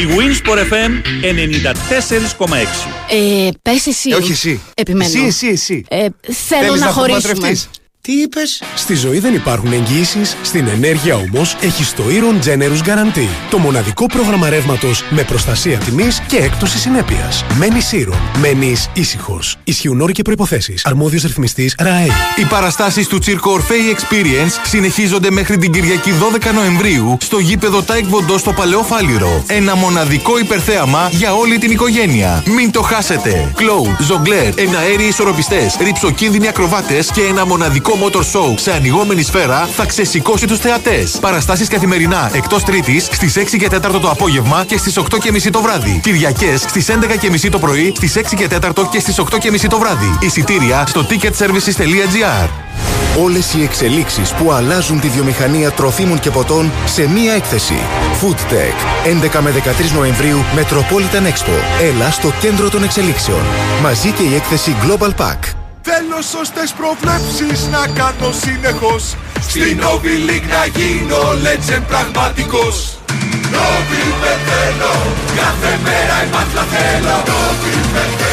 Η 0.00 0.06
Winsport 0.16 0.58
FM 0.58 0.90
94,6 1.22 2.54
Ε, 3.10 3.48
πες 3.62 3.86
εσύ. 3.86 4.10
Ε, 4.10 4.14
όχι 4.14 4.32
εσύ. 4.32 4.60
Επιμένω. 4.74 5.04
Εσύ, 5.04 5.24
εσύ, 5.26 5.46
εσύ. 5.46 5.84
Ε, 5.88 5.96
θέλω 6.22 6.64
Θέλεις 6.64 6.80
να, 6.80 6.86
να 6.86 6.92
χωρίσουμε. 6.92 7.56
Από 8.04 8.05
μαντρευτείς; 8.05 8.08
Τι 8.08 8.12
είπες; 8.12 8.62
Στη 8.74 8.94
ζωή 8.94 9.18
δεν 9.18 9.34
υπάρχουν 9.34 9.72
εγγυήσεις, 9.72 10.20
στην 10.42 10.68
ενέργεια 10.68 11.16
όμως 11.16 11.56
έχεις 11.60 11.94
το 11.94 12.02
ήρων 12.08 12.46
Generous 12.46 12.88
Guarantee. 12.88 13.28
Το 13.50 13.58
μοναδικό 13.58 14.06
πρόγραμμα 14.06 14.48
ρεύματος 14.48 15.04
με 15.10 15.22
προστασία 15.22 15.78
τιμής 15.78 16.20
και 16.26 16.36
έκπτωση 16.36 16.78
συνέπειας. 16.78 17.44
Μένεις 17.58 17.90
ήρων. 17.92 18.38
Μένεις 18.40 18.90
ήσυχος. 18.94 19.56
Ισχύουν 19.64 20.00
όροι 20.00 20.12
και 20.12 20.22
προϋποθέσεις. 20.22 20.74
Αρμόδιος 20.82 21.22
ρυθμιστής 21.22 21.74
ΡΑΕ. 21.78 22.08
Οι 22.36 22.44
παραστάσεις 22.44 23.06
του 23.06 23.18
Circo 23.18 23.58
Orfei 23.58 23.94
Experience 23.94 24.60
συνεχίζονται 24.64 25.30
μέχρι 25.30 25.58
την 25.58 25.72
Κυριακή 25.72 26.10
12 26.10 26.52
Νοεμβρίου 26.54 27.16
στο 27.20 27.38
γήπεδο 27.38 27.82
Τάε 27.82 28.04
Κβον 28.04 28.23
Ντο 28.23 28.38
στο 28.38 28.52
Παλαιό 28.52 28.82
Φάληρο. 28.82 29.44
Ένα 29.46 29.76
μοναδικό 29.76 30.38
υπερθέαμα 30.38 31.08
για 31.12 31.34
όλη 31.34 31.58
την 31.58 31.70
οικογένεια. 31.70 32.42
Μην 32.46 32.70
το 32.70 32.82
χάσετε. 32.82 33.52
Κλόουν, 33.56 33.96
ζογκλέρ, 34.00 34.58
εναέριοι 34.58 35.06
ισορροπιστές, 35.06 35.76
ριψοκίνδυνοι 35.80 36.48
ακροβάτες 36.48 37.10
και 37.10 37.20
ένα 37.20 37.46
μοναδικό 37.46 37.93
motor 38.02 38.20
show 38.20 38.54
σε 38.54 38.72
ανοιγόμενη 38.72 39.22
σφαίρα 39.22 39.68
θα 39.76 39.84
ξεσηκώσει 39.84 40.46
τους 40.46 40.58
θεατές. 40.58 41.18
Παραστάσεις 41.20 41.68
καθημερινά 41.68 42.30
εκτός 42.34 42.62
Τρίτης 42.62 43.04
στις 43.04 43.36
6 43.36 43.56
και 43.58 43.68
4 43.70 44.00
το 44.00 44.10
απόγευμα 44.10 44.64
και 44.66 44.76
στις 44.78 44.98
8 44.98 45.18
και 45.18 45.30
μισή 45.30 45.50
το 45.50 45.60
βράδυ. 45.60 46.00
Κυριακές 46.02 46.60
στις 46.60 46.88
11 46.88 47.16
και 47.20 47.30
μισή 47.30 47.48
το 47.48 47.58
πρωί, 47.58 47.92
στις 47.96 48.16
6 48.16 48.34
και 48.36 48.48
4 48.48 48.88
και 48.90 49.00
στις 49.00 49.18
8 49.18 49.38
και 49.38 49.50
μισή 49.50 49.66
το 49.66 49.78
βράδυ. 49.78 50.18
Εισιτήρια 50.20 50.84
στο 50.86 51.06
ticketservices.gr. 51.10 52.48
Όλες 53.18 53.54
οι 53.54 53.62
εξελίξεις 53.62 54.32
που 54.32 54.52
αλλάζουν 54.52 55.00
τη 55.00 55.08
βιομηχανία 55.08 55.70
τροφίμων 55.70 56.18
και 56.18 56.30
ποτών 56.30 56.72
σε 56.84 57.08
μία 57.08 57.32
έκθεση. 57.32 57.76
Food 58.22 58.52
Tech. 58.52 59.06
11 59.36 59.40
με 59.40 59.50
13 59.50 59.92
Νοεμβρίου 59.94 60.44
Metropolitan 60.56 61.26
Expo. 61.26 61.82
Έλα 61.82 62.10
στο 62.10 62.32
κέντρο 62.40 62.70
των 62.70 62.82
εξελίξεων. 62.82 63.42
Μαζί 63.82 64.10
και 64.10 64.22
η 64.22 64.34
έκθεση 64.34 64.76
Global 64.82 65.10
Pack. 65.24 65.63
Θέλω 65.86 66.22
σωστές 66.22 66.72
προβλέψεις 66.72 67.66
να 67.68 67.86
κάνω 67.86 68.32
συνεχώς. 68.32 69.16
Στην 69.40 69.80
Novi 69.80 70.30
League 70.30 70.48
να 70.48 70.66
γίνω 70.66 71.22
legend 71.44 71.82
πραγματικός 71.88 72.98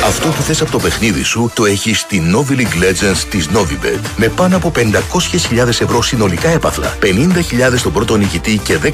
Αυτό 0.06 0.28
που 0.28 0.42
θες 0.42 0.62
από 0.62 0.72
το 0.72 0.80
παιχνίδι 0.80 1.24
σου 1.24 1.52
το 1.54 1.66
έχεις 1.66 2.00
στη 2.00 2.22
Novi 2.36 2.52
League 2.52 2.84
Legends 2.84 3.18
της 3.30 3.48
Novibet 3.54 4.00
με 4.18 4.28
πάνω 4.28 4.56
από 4.56 4.72
500.000 4.76 5.68
ευρώ 5.68 6.02
συνολικά 6.02 6.50
έπαθλα, 6.50 6.98
50.000 7.02 7.08
στον 7.76 7.92
πρώτο 7.92 8.16
νικητή 8.16 8.58
και 8.58 8.78
10.000 8.84 8.90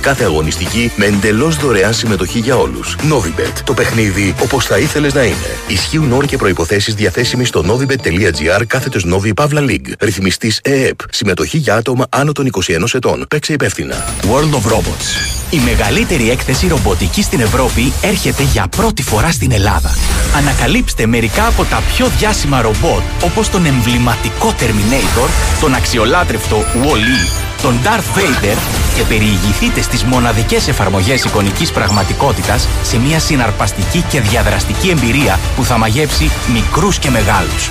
κάθε 0.00 0.24
αγωνιστική 0.24 0.92
με 0.96 1.04
εντελώς 1.04 1.56
δωρεάν 1.56 1.94
συμμετοχή 1.94 2.38
για 2.38 2.56
όλους. 2.56 2.96
Novibet, 3.10 3.52
το 3.64 3.74
παιχνίδι 3.74 4.34
όπως 4.42 4.66
θα 4.66 4.78
ήθελες 4.78 5.14
να 5.14 5.22
είναι. 5.22 5.56
Ισχύουν 5.66 6.12
όροι 6.12 6.26
και 6.26 6.36
προϋποθέσεις 6.36 6.94
διαθέσιμοι 6.94 7.44
στο 7.44 7.64
novibet.gr 7.68 8.62
κάθετος 8.66 9.06
Novi 9.06 9.32
Pavla 9.34 9.60
League. 9.68 9.92
Ρυθμιστής 10.00 10.60
ΕΕΠ. 10.62 10.98
Συμμετοχή 11.10 11.58
για 11.58 11.74
άτομα 11.74 12.06
άνω 12.08 12.32
των 12.32 12.46
21 12.46 12.94
ετών. 12.94 13.26
Παίξε 13.28 13.52
υπεύθυνα. 13.52 14.04
World 14.22 14.54
of 14.54 14.72
Robots. 14.72 15.38
Η 15.50 15.58
μεγαλύτερη 15.68 16.30
έκθεση 16.30 16.68
ρομποτικής 16.68 17.24
στην 17.24 17.40
Ευρώπη 17.40 17.92
έρχεται 18.00 18.42
για 18.42 18.66
πρώτη 18.76 19.02
φορά 19.02 19.30
στην 19.30 19.52
Ελλάδα. 19.52 19.90
Ανακαλύψτε 20.36 21.06
μερικά 21.06 21.46
από 21.46 21.64
τα 21.64 21.82
πιο 21.94 22.06
διάσημα 22.18 22.60
ρομπότ 22.60 23.02
όπως 23.24 23.48
τον 23.48 23.66
εμβληματικό 23.66 24.54
Terminator, 24.60 25.28
τον 25.60 25.74
αξιολάτρευτο 25.74 26.56
Wall-E, 26.56 27.30
τον 27.62 27.78
Darth 27.84 28.18
Vader 28.18 28.56
και 28.96 29.02
περιηγηθείτε 29.08 29.82
στις 29.82 30.04
μοναδικές 30.04 30.68
εφαρμογές 30.68 31.24
εικονικής 31.24 31.72
πραγματικότητας 31.72 32.68
σε 32.82 32.98
μια 32.98 33.18
συναρπαστική 33.18 34.04
και 34.08 34.20
διαδραστική 34.20 34.88
εμπειρία 34.88 35.38
που 35.56 35.64
θα 35.64 35.78
μαγεύσει 35.78 36.30
μικρούς 36.52 36.98
και 36.98 37.10
μεγάλους. 37.10 37.70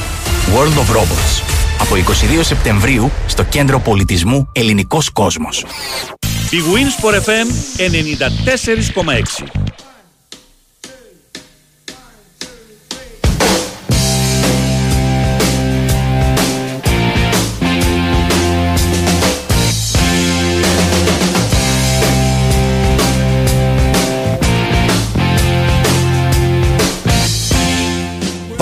World 0.55 0.77
of 0.77 0.95
Robots. 0.95 1.41
Από 1.79 1.95
22 1.95 2.43
Σεπτεμβρίου 2.43 3.11
στο 3.27 3.43
Κέντρο 3.43 3.79
Πολιτισμού 3.79 4.49
Ελληνικός 4.51 5.09
Κόσμος. 5.09 5.65
Η 6.49 6.57
Winsport 6.73 7.13
FM 7.13 7.47
94,6 9.43 9.67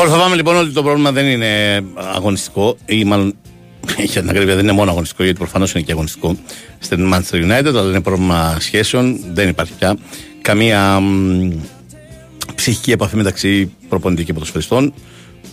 Προσπαθάμε 0.05 0.35
λοιπόν 0.35 0.55
ότι 0.57 0.71
το 0.71 0.83
πρόβλημα 0.83 1.12
δεν 1.12 1.25
είναι 1.25 1.83
αγωνιστικό 1.95 2.77
ή 2.85 3.03
μάλλον 3.03 3.35
για 4.12 4.21
την 4.21 4.29
ακρίβεια 4.29 4.55
δεν 4.55 4.63
είναι 4.63 4.74
μόνο 4.74 4.91
αγωνιστικό 4.91 5.24
γιατί 5.24 5.38
προφανώς 5.38 5.74
είναι 5.74 5.83
και 5.83 5.91
αγωνιστικό 5.91 6.35
στην 6.79 7.13
Manchester 7.13 7.35
United 7.35 7.67
αλλά 7.67 7.81
είναι 7.81 8.01
πρόβλημα 8.01 8.57
σχέσεων, 8.59 9.19
δεν 9.33 9.50
υπάρχει 9.50 9.74
πια 9.74 9.97
καμία 10.41 11.00
μ, 11.00 11.51
ψυχική 12.55 12.91
επαφή 12.91 13.15
μεταξύ 13.15 13.71
προπονητή 13.89 14.24
και 14.24 14.33
ποδοσφαιριστών. 14.33 14.93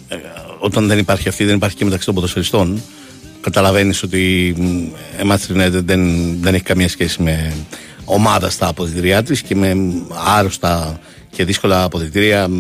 Ε, 0.09 0.17
όταν 0.59 0.87
δεν 0.87 0.99
υπάρχει 0.99 1.29
αυτή 1.29 1.45
δεν 1.45 1.55
υπάρχει 1.55 1.77
και 1.77 1.85
μεταξύ 1.85 2.07
των 2.07 2.15
ποδοσφαιριστών. 2.15 2.83
Καταλαβαίνεις 3.41 4.03
ότι 4.03 4.55
μ, 4.59 4.65
η 4.65 5.31
Manchester 5.31 5.57
United 5.57 5.83
δεν, 5.85 6.33
δεν 6.41 6.55
έχει 6.55 6.65
καμία 6.65 6.89
σχέση 6.89 7.23
με 7.23 7.53
ομάδα 8.05 8.51
στα 8.51 8.69
αποδητηριά 8.69 9.23
της 9.23 9.43
και 9.43 9.55
με 9.55 9.75
μ, 9.75 9.93
άρρωστα 10.37 11.01
και 11.37 11.45
δύσκολα 11.45 11.83
αποδητήρια 11.83 12.49
μ, 12.49 12.53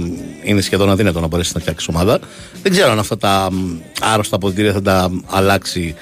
είναι 0.42 0.60
σχεδόν 0.60 0.90
αδύνατο 0.90 1.20
να 1.20 1.26
μπορέσεις 1.26 1.54
να 1.54 1.60
φτιάξεις 1.60 1.88
ομάδα. 1.88 2.18
Δεν 2.62 2.72
ξέρω 2.72 2.90
αν 2.90 2.98
αυτά 2.98 3.16
τα 3.16 3.48
μ, 3.52 3.78
άρρωστα 4.00 4.36
αποδητήρια 4.36 4.72
θα 4.72 4.82
τα 4.82 5.10
αλλάξει 5.26 5.94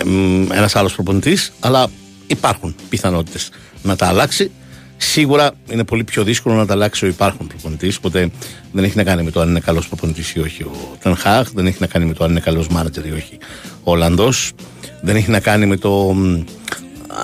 ε, 0.00 0.04
μ, 0.04 0.52
ένας 0.52 0.76
άλλος 0.76 0.94
προπονητής, 0.94 1.52
αλλά 1.60 1.86
υπάρχουν 2.26 2.74
πιθανότητες 2.88 3.50
να 3.82 3.96
τα 3.96 4.06
αλλάξει. 4.06 4.50
Σίγουρα 4.96 5.50
είναι 5.70 5.84
πολύ 5.84 6.04
πιο 6.04 6.24
δύσκολο 6.24 6.54
να 6.54 6.66
τα 6.66 6.72
αλλάξει 6.72 7.04
ο 7.04 7.08
υπάρχον 7.08 7.46
προπονητής. 7.46 7.96
Οπότε 7.96 8.30
δεν 8.72 8.84
έχει 8.84 8.96
να 8.96 9.04
κάνει 9.04 9.22
με 9.22 9.30
το 9.30 9.40
αν 9.40 9.48
είναι 9.48 9.60
καλός 9.60 9.88
προπονητής 9.88 10.34
ή 10.34 10.40
όχι 10.40 10.62
ο 10.62 10.96
Τενχάχ, 11.02 11.50
δεν 11.50 11.66
έχει 11.66 11.76
να 11.80 11.86
κάνει 11.86 12.04
με 12.04 12.14
το 12.14 12.24
αν 12.24 12.30
είναι 12.30 12.40
καλός 12.40 12.68
μάνατζερ 12.68 13.06
ή 13.06 13.12
όχι 13.12 13.38
ο 13.82 13.90
Ολλανδός, 13.90 14.52
δεν 15.00 15.16
έχει 15.16 15.30
να 15.30 15.40
κάνει 15.40 15.66
με 15.66 15.76
το 15.76 15.90
μ, 15.90 16.44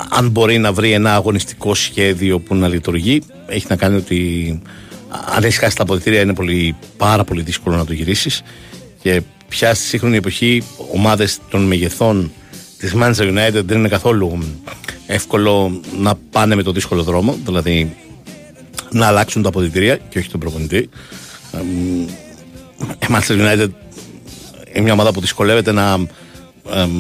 αν 0.09 0.29
μπορεί 0.29 0.59
να 0.59 0.73
βρει 0.73 0.93
ένα 0.93 1.15
αγωνιστικό 1.15 1.75
σχέδιο 1.75 2.39
που 2.39 2.55
να 2.55 2.69
λειτουργεί. 2.69 3.23
Έχει 3.51 3.67
να 3.69 3.77
κάνει 3.77 3.97
ότι 3.97 4.61
αν 5.35 5.45
έχεις 5.45 5.59
χάσει 5.59 5.77
τα 5.77 5.83
αποδητήρια 5.83 6.21
είναι 6.21 6.35
πολύ, 6.35 6.77
πάρα 6.97 7.25
πολύ 7.25 7.43
δύσκολο 7.43 7.77
να 7.77 7.85
το 7.85 7.93
γυρίσεις. 7.93 8.43
Και 9.03 9.23
πια 9.49 9.75
στη 9.75 9.85
σύγχρονη 9.85 10.17
εποχή 10.17 10.63
ομάδες 10.93 11.39
των 11.51 11.63
μεγεθών 11.63 12.33
της 12.79 12.95
Manchester 12.97 13.29
United 13.29 13.63
δεν 13.65 13.79
είναι 13.79 13.89
καθόλου 13.89 14.39
εύκολο 15.07 15.81
να 15.99 16.15
πάνε 16.31 16.55
με 16.55 16.63
το 16.63 16.73
δύσκολο 16.73 17.03
δρόμο. 17.03 17.39
Δηλαδή 17.45 17.97
να 18.91 19.07
αλλάξουν 19.07 19.43
τα 19.43 19.49
αποδητήρια 19.49 19.97
και 19.97 20.19
όχι 20.19 20.31
τον 20.31 20.41
προπονητή. 20.41 20.89
Εμ, 21.53 22.03
Η 22.81 23.07
Manchester 23.09 23.33
United 23.33 23.69
είναι 24.73 24.83
μια 24.83 24.93
ομάδα 24.93 25.13
που 25.13 25.21
δυσκολεύεται 25.21 25.73
να 25.73 25.93
εμ, 26.73 26.91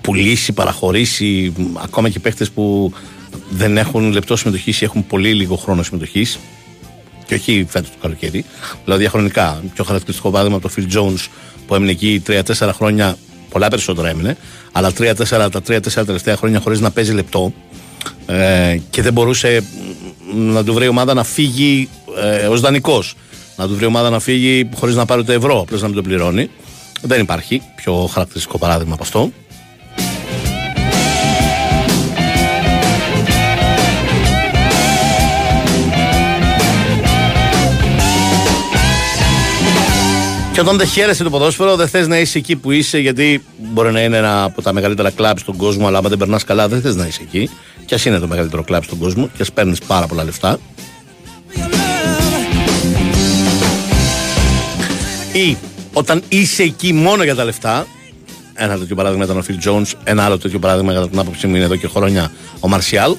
πουλήσει, 0.00 0.52
παραχωρήσει 0.52 1.52
ακόμα 1.82 2.08
και 2.08 2.20
παίχτες 2.20 2.50
που 2.50 2.92
δεν 3.50 3.76
έχουν 3.76 4.12
λεπτό 4.12 4.36
συμμετοχής 4.36 4.80
ή 4.80 4.84
έχουν 4.84 5.06
πολύ 5.06 5.34
λίγο 5.34 5.56
χρόνο 5.56 5.82
συμμετοχής. 5.82 6.38
Και 7.26 7.34
όχι 7.34 7.66
φέτος 7.68 7.90
το 7.90 7.96
καλοκαίρι. 8.00 8.44
Δηλαδή 8.84 9.00
διαχρονικά. 9.00 9.62
Πιο 9.74 9.84
χαρακτηριστικό 9.84 10.30
παράδειγμα 10.30 10.56
από 10.56 10.68
το 10.68 10.74
Phil 10.76 10.96
Jones 10.96 11.26
που 11.66 11.74
έμεινε 11.74 11.90
εκεί 11.90 12.22
3-4 12.26 12.70
χρόνια. 12.72 13.16
Πολλά 13.48 13.68
περισσότερα 13.68 14.08
έμεινε. 14.08 14.36
Αλλά 14.72 14.92
3-4 14.98 15.14
τα 15.28 15.62
3-4 15.68 15.80
τελευταία 16.06 16.36
χρόνια 16.36 16.60
χωρίς 16.60 16.80
να 16.80 16.90
παίζει 16.90 17.12
λεπτό. 17.12 17.52
Ε, 18.26 18.78
και 18.90 19.02
δεν 19.02 19.12
μπορούσε 19.12 19.64
μ, 20.34 20.52
να 20.52 20.64
του 20.64 20.74
βρει 20.74 20.84
η 20.84 20.88
ομάδα 20.88 21.14
να 21.14 21.24
φύγει 21.24 21.88
ε, 22.22 22.46
ως 22.46 22.60
δανεικός. 22.60 23.14
Να 23.56 23.68
του 23.68 23.74
βρει 23.74 23.84
ομάδα 23.84 24.10
να 24.10 24.20
φύγει 24.20 24.68
χωρίς 24.74 24.94
να 24.94 25.04
πάρει 25.04 25.24
το 25.24 25.32
ευρώ, 25.32 25.60
απλώς 25.60 25.80
να 25.80 25.86
μην 25.86 25.96
το 25.96 26.02
πληρώνει. 26.02 26.50
Δεν 27.02 27.20
υπάρχει 27.20 27.62
πιο 27.76 27.94
χαρακτηριστικό 28.12 28.58
παράδειγμα 28.58 28.94
από 28.94 29.02
αυτό. 29.02 29.32
Και 40.54 40.60
όταν 40.60 40.76
δεν 40.76 40.86
χαίρεσαι 40.86 41.22
το 41.22 41.30
ποδόσφαιρο, 41.30 41.76
δεν 41.76 41.88
θες 41.88 42.08
να 42.08 42.18
είσαι 42.18 42.38
εκεί 42.38 42.56
που 42.56 42.70
είσαι, 42.70 42.98
γιατί 42.98 43.44
μπορεί 43.72 43.92
να 43.92 44.00
είναι 44.00 44.16
ένα 44.16 44.42
από 44.42 44.62
τα 44.62 44.72
μεγαλύτερα 44.72 45.10
κλαμπ 45.10 45.36
στον 45.38 45.56
κόσμο, 45.56 45.86
αλλά 45.86 45.98
άμα 45.98 46.08
δεν 46.08 46.18
περνάς 46.18 46.44
καλά, 46.44 46.68
δεν 46.68 46.80
θες 46.80 46.94
να 46.96 47.06
είσαι 47.06 47.20
εκεί. 47.22 47.50
Και 47.84 47.94
ας 47.94 48.04
είναι 48.04 48.18
το 48.18 48.26
μεγαλύτερο 48.26 48.62
κλαμπ 48.62 48.82
στον 48.82 48.98
κόσμο, 48.98 49.30
και 49.36 49.42
ας 49.42 49.52
παίρνεις 49.52 49.78
πάρα 49.78 50.06
πολλά 50.06 50.24
λεφτά. 50.24 50.58
Ή 55.32 55.56
όταν 55.92 56.22
είσαι 56.28 56.62
εκεί 56.62 56.92
μόνο 56.92 57.24
για 57.24 57.34
τα 57.34 57.44
λεφτά, 57.44 57.86
ένα 58.54 58.78
τέτοιο 58.78 58.94
παράδειγμα 58.96 59.24
ήταν 59.24 59.38
ο 59.38 59.42
Φιλ 59.42 59.58
Jones, 59.64 59.92
ένα 60.04 60.24
άλλο 60.24 60.38
τέτοιο 60.38 60.58
παράδειγμα 60.58 60.92
κατά 60.92 61.08
την 61.08 61.18
άποψή 61.18 61.46
μου 61.46 61.54
είναι 61.54 61.64
εδώ 61.64 61.76
και 61.76 61.88
χρόνια 61.88 62.32
ο 62.60 62.68
Μαρσιάλ. 62.68 63.16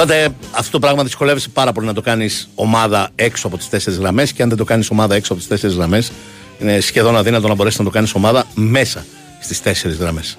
Τότε 0.00 0.28
αυτό 0.50 0.70
το 0.70 0.78
πράγμα 0.78 1.02
δυσκολεύεσαι 1.02 1.48
πάρα 1.48 1.72
πολύ 1.72 1.86
να 1.86 1.92
το 1.92 2.00
κάνεις 2.00 2.48
ομάδα 2.54 3.08
έξω 3.14 3.46
από 3.46 3.56
τις 3.56 3.68
τέσσερις 3.68 3.98
γραμμές 3.98 4.32
και 4.32 4.42
αν 4.42 4.48
δεν 4.48 4.58
το 4.58 4.64
κάνεις 4.64 4.90
ομάδα 4.90 5.14
έξω 5.14 5.32
από 5.32 5.40
τις 5.40 5.50
τέσσερις 5.50 5.76
γραμμές, 5.76 6.12
είναι 6.58 6.80
σχεδόν 6.80 7.16
αδύνατο 7.16 7.48
να 7.48 7.54
μπορέσεις 7.54 7.78
να 7.78 7.84
το 7.84 7.90
κάνεις 7.90 8.14
ομάδα 8.14 8.44
μέσα 8.54 9.04
στις 9.40 9.62
τέσσερις 9.62 9.96
γραμμές. 9.96 10.36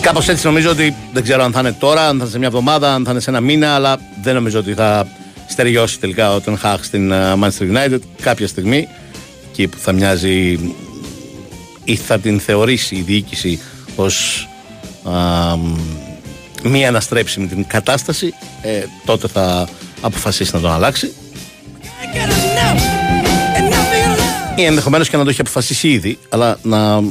Κάπως 0.00 0.28
έτσι 0.28 0.46
νομίζω 0.46 0.70
ότι 0.70 0.94
δεν 1.12 1.22
ξέρω 1.22 1.42
αν 1.42 1.52
θα 1.52 1.60
είναι 1.60 1.72
τώρα, 1.72 2.08
αν 2.08 2.16
θα 2.16 2.22
είναι 2.22 2.30
σε 2.30 2.38
μια 2.38 2.46
εβδομάδα, 2.46 2.94
αν 2.94 3.04
θα 3.04 3.10
είναι 3.10 3.20
σε 3.20 3.30
ένα 3.30 3.40
μήνα, 3.40 3.74
αλλά 3.74 3.98
δεν 4.22 4.34
νομίζω 4.34 4.58
ότι 4.58 4.74
θα 4.74 5.06
στεριώσει 5.50 6.00
τελικά 6.00 6.34
ο 6.34 6.40
Τενχάχ 6.40 6.84
στην 6.84 7.10
ε, 7.12 7.34
Manchester 7.40 7.76
United 7.76 7.98
κάποια 8.20 8.46
στιγμή 8.46 8.88
εκεί 9.50 9.68
που 9.68 9.78
θα 9.78 9.92
μοιάζει 9.92 10.58
ή 11.84 11.96
θα 11.96 12.18
την 12.18 12.40
θεωρήσει 12.40 12.94
η 12.94 13.00
διοίκηση 13.00 13.60
ως 13.96 14.48
α, 15.04 15.12
μία 16.62 16.88
αναστρέψιμη 16.88 17.46
την 17.46 17.66
κατάσταση 17.66 18.34
ε, 18.62 18.82
τότε 19.04 19.28
θα 19.28 19.68
αποφασίσει 20.00 20.54
να 20.54 20.60
τον 20.60 20.70
αλλάξει. 20.70 21.12
Ή 24.56 24.64
ενδεχομένως 24.64 25.08
και 25.08 25.16
να 25.16 25.24
το 25.24 25.30
έχει 25.30 25.40
αποφασίσει 25.40 25.88
ήδη 25.88 26.18
αλλά 26.28 26.58
να 26.62 27.02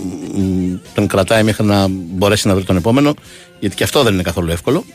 τον 0.94 1.08
κρατάει 1.08 1.44
μέχρι 1.44 1.66
να 1.66 1.88
μπορέσει 1.90 2.48
να 2.48 2.56
βρει 2.56 2.64
τον 2.64 2.76
επόμενο 2.76 3.14
γιατί 3.60 3.76
και 3.76 3.84
αυτό 3.84 4.04
δεν 4.04 4.14
είναι 4.14 4.22
καθόλου 4.22 4.52
εύκολο 4.52 4.86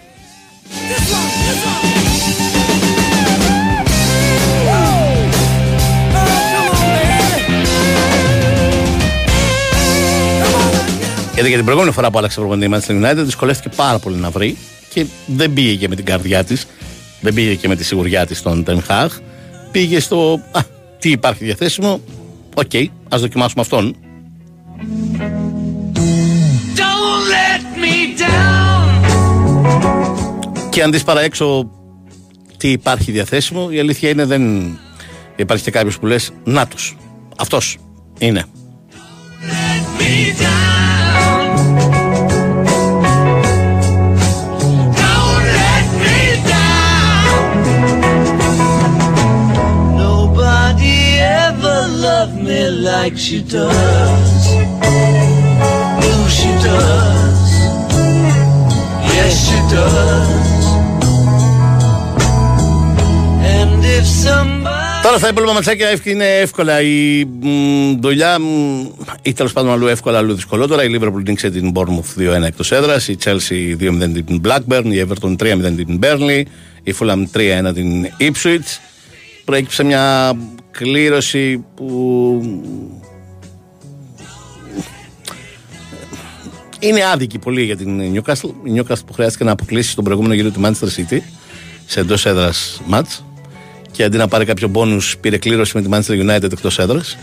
Γιατί 11.34 11.48
για 11.48 11.56
την 11.56 11.64
προηγούμενη 11.64 11.94
φορά 11.94 12.10
που 12.10 12.18
άλλαξε 12.18 12.40
προπονητή 12.40 12.66
η 12.66 12.74
Manchester 12.74 13.04
United 13.04 13.24
δυσκολεύτηκε 13.24 13.76
πάρα 13.76 13.98
πολύ 13.98 14.16
να 14.16 14.30
βρει 14.30 14.56
και 14.88 15.06
δεν 15.26 15.52
πήγε 15.52 15.74
και 15.74 15.88
με 15.88 15.94
την 15.94 16.04
καρδιά 16.04 16.44
της, 16.44 16.66
δεν 17.20 17.34
πήγε 17.34 17.54
και 17.54 17.68
με 17.68 17.76
τη 17.76 17.84
σιγουριά 17.84 18.26
της 18.26 18.38
στον 18.38 18.64
Ten 18.66 18.78
Hag. 18.88 19.08
Πήγε 19.70 20.00
στο 20.00 20.40
α, 20.52 20.60
τι 20.98 21.10
υπάρχει 21.10 21.44
διαθέσιμο. 21.44 22.00
Οκ, 22.54 22.70
okay, 22.72 22.86
ας 23.08 23.20
δοκιμάσουμε 23.20 23.60
αυτόν. 23.60 23.96
Και 30.70 30.82
αν 30.82 30.92
δεις 30.92 31.04
παρά 31.04 31.20
έξω 31.20 31.70
τι 32.56 32.70
υπάρχει 32.70 33.12
διαθέσιμο, 33.12 33.68
η 33.70 33.78
αλήθεια 33.78 34.08
είναι 34.08 34.24
δεν 34.24 34.74
υπάρχει 35.36 35.64
και 35.64 35.70
κάποιος 35.70 35.98
που 35.98 36.06
λες 36.06 36.30
Να 36.44 36.66
του. 36.66 36.76
Αυτός 37.36 37.78
είναι. 38.18 38.44
Like 52.96 53.16
she 53.26 53.38
does. 53.56 54.42
Oh, 56.08 56.26
she 56.38 56.50
does. 56.68 57.50
Yes, 59.14 59.32
she 59.46 59.58
does. 59.76 60.64
And 63.54 63.80
if 63.96 64.06
somebody... 64.24 64.82
Τώρα 65.02 65.18
στα 65.18 65.28
υπόλοιπα 65.28 65.52
ματσάκια 65.52 65.98
είναι 66.04 66.38
εύκολα 66.38 66.80
η 66.80 67.24
μ, 67.24 68.00
δουλειά 68.00 68.38
ή 69.22 69.32
τέλος 69.32 69.52
πάντων 69.52 69.72
αλλού 69.72 69.86
εύκολα, 69.86 70.18
αλλού 70.18 70.34
δυσκολότερα. 70.34 70.84
Η 70.84 70.98
Liverpool 70.98 71.22
νίξε 71.26 71.50
την 71.50 71.72
Bournemouth 71.74 72.38
2-1 72.38 72.42
εκτός 72.42 72.72
έδρας, 72.72 73.08
η 73.08 73.16
Chelsea 73.24 73.82
2-0 73.82 74.24
την 74.26 74.40
Blackburn, 74.44 74.84
η 74.84 75.06
Everton 75.08 75.36
3-0 75.36 75.76
την 75.76 75.98
Burnley, 76.02 76.42
η 76.82 76.94
Fulham 77.00 77.24
3-1 77.68 77.74
την 77.74 78.08
Ipswich. 78.20 78.93
Προέκυψε 79.44 79.84
μια 79.84 80.32
κλήρωση 80.70 81.64
που 81.74 82.40
είναι 86.78 87.04
άδικη 87.04 87.38
πολύ 87.38 87.62
για 87.62 87.76
την 87.76 88.00
Newcastle. 88.14 88.50
Η 88.64 88.80
Newcastle 88.80 89.06
που 89.06 89.12
χρειάστηκε 89.12 89.44
να 89.44 89.50
αποκλείσει 89.50 89.94
τον 89.94 90.04
προηγούμενο 90.04 90.34
γύρο 90.34 90.50
του 90.50 90.60
Manchester 90.64 90.88
City 90.96 91.18
σε 91.86 92.00
εντός 92.00 92.26
έδρας 92.26 92.82
match 92.90 93.22
και 93.90 94.04
αντί 94.04 94.16
να 94.16 94.28
πάρει 94.28 94.44
κάποιο 94.44 94.68
μπόνου 94.68 94.98
πήρε 95.20 95.38
κλήρωση 95.38 95.76
με 95.76 95.82
τη 95.82 95.88
Manchester 95.92 96.30
United 96.30 96.52
εκτός 96.52 96.78
έδρας. 96.78 97.16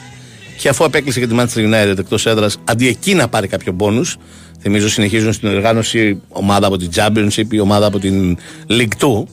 Και 0.58 0.70
αφού 0.70 0.84
απέκλεισε 0.84 1.20
και 1.20 1.28
τη 1.28 1.36
Manchester 1.38 1.74
United 1.74 1.98
εκτός 1.98 2.26
έδρας, 2.26 2.58
αντί 2.64 2.88
εκεί 2.88 3.14
να 3.14 3.28
πάρει 3.28 3.48
κάποιο 3.48 3.72
μπόνου, 3.72 4.02
θυμίζω 4.60 4.90
συνεχίζουν 4.90 5.34
στην 5.34 5.50
οργάνωση 5.50 6.22
ομάδα 6.30 6.68
από 6.68 6.78
την 6.78 6.90
Championship 6.96 7.46
ή 7.50 7.60
ομάδα 7.60 7.86
από 7.86 8.00
την 8.00 8.38
League 8.70 8.96
2 9.00 9.24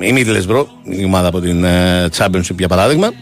η 0.00 0.14
Middlesbrough, 0.16 0.66
η 0.82 1.04
ομάδα 1.04 1.28
από 1.28 1.40
την 1.40 1.64
ε, 1.64 2.08
Championship 2.16 2.56
για 2.58 2.68
παράδειγμα. 2.68 3.12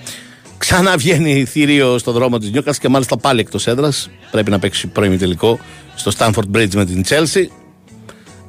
Ξαναβγαίνει 0.59 1.44
θηρίο 1.44 1.98
στο 1.98 2.12
δρόμο 2.12 2.38
της 2.38 2.51
Νιούκα 2.51 2.75
και 2.81 2.88
μάλιστα 2.88 3.16
πάλι 3.16 3.40
εκτός 3.40 3.66
έδρας. 3.66 4.11
Πρέπει 4.31 4.51
να 4.51 4.59
παίξει 4.59 4.87
πρώιμη 4.87 5.16
τελικό 5.16 5.59
στο 5.94 6.12
Stanford 6.18 6.57
Bridge 6.57 6.75
με 6.75 6.85
την 6.85 7.05
Chelsea. 7.09 7.46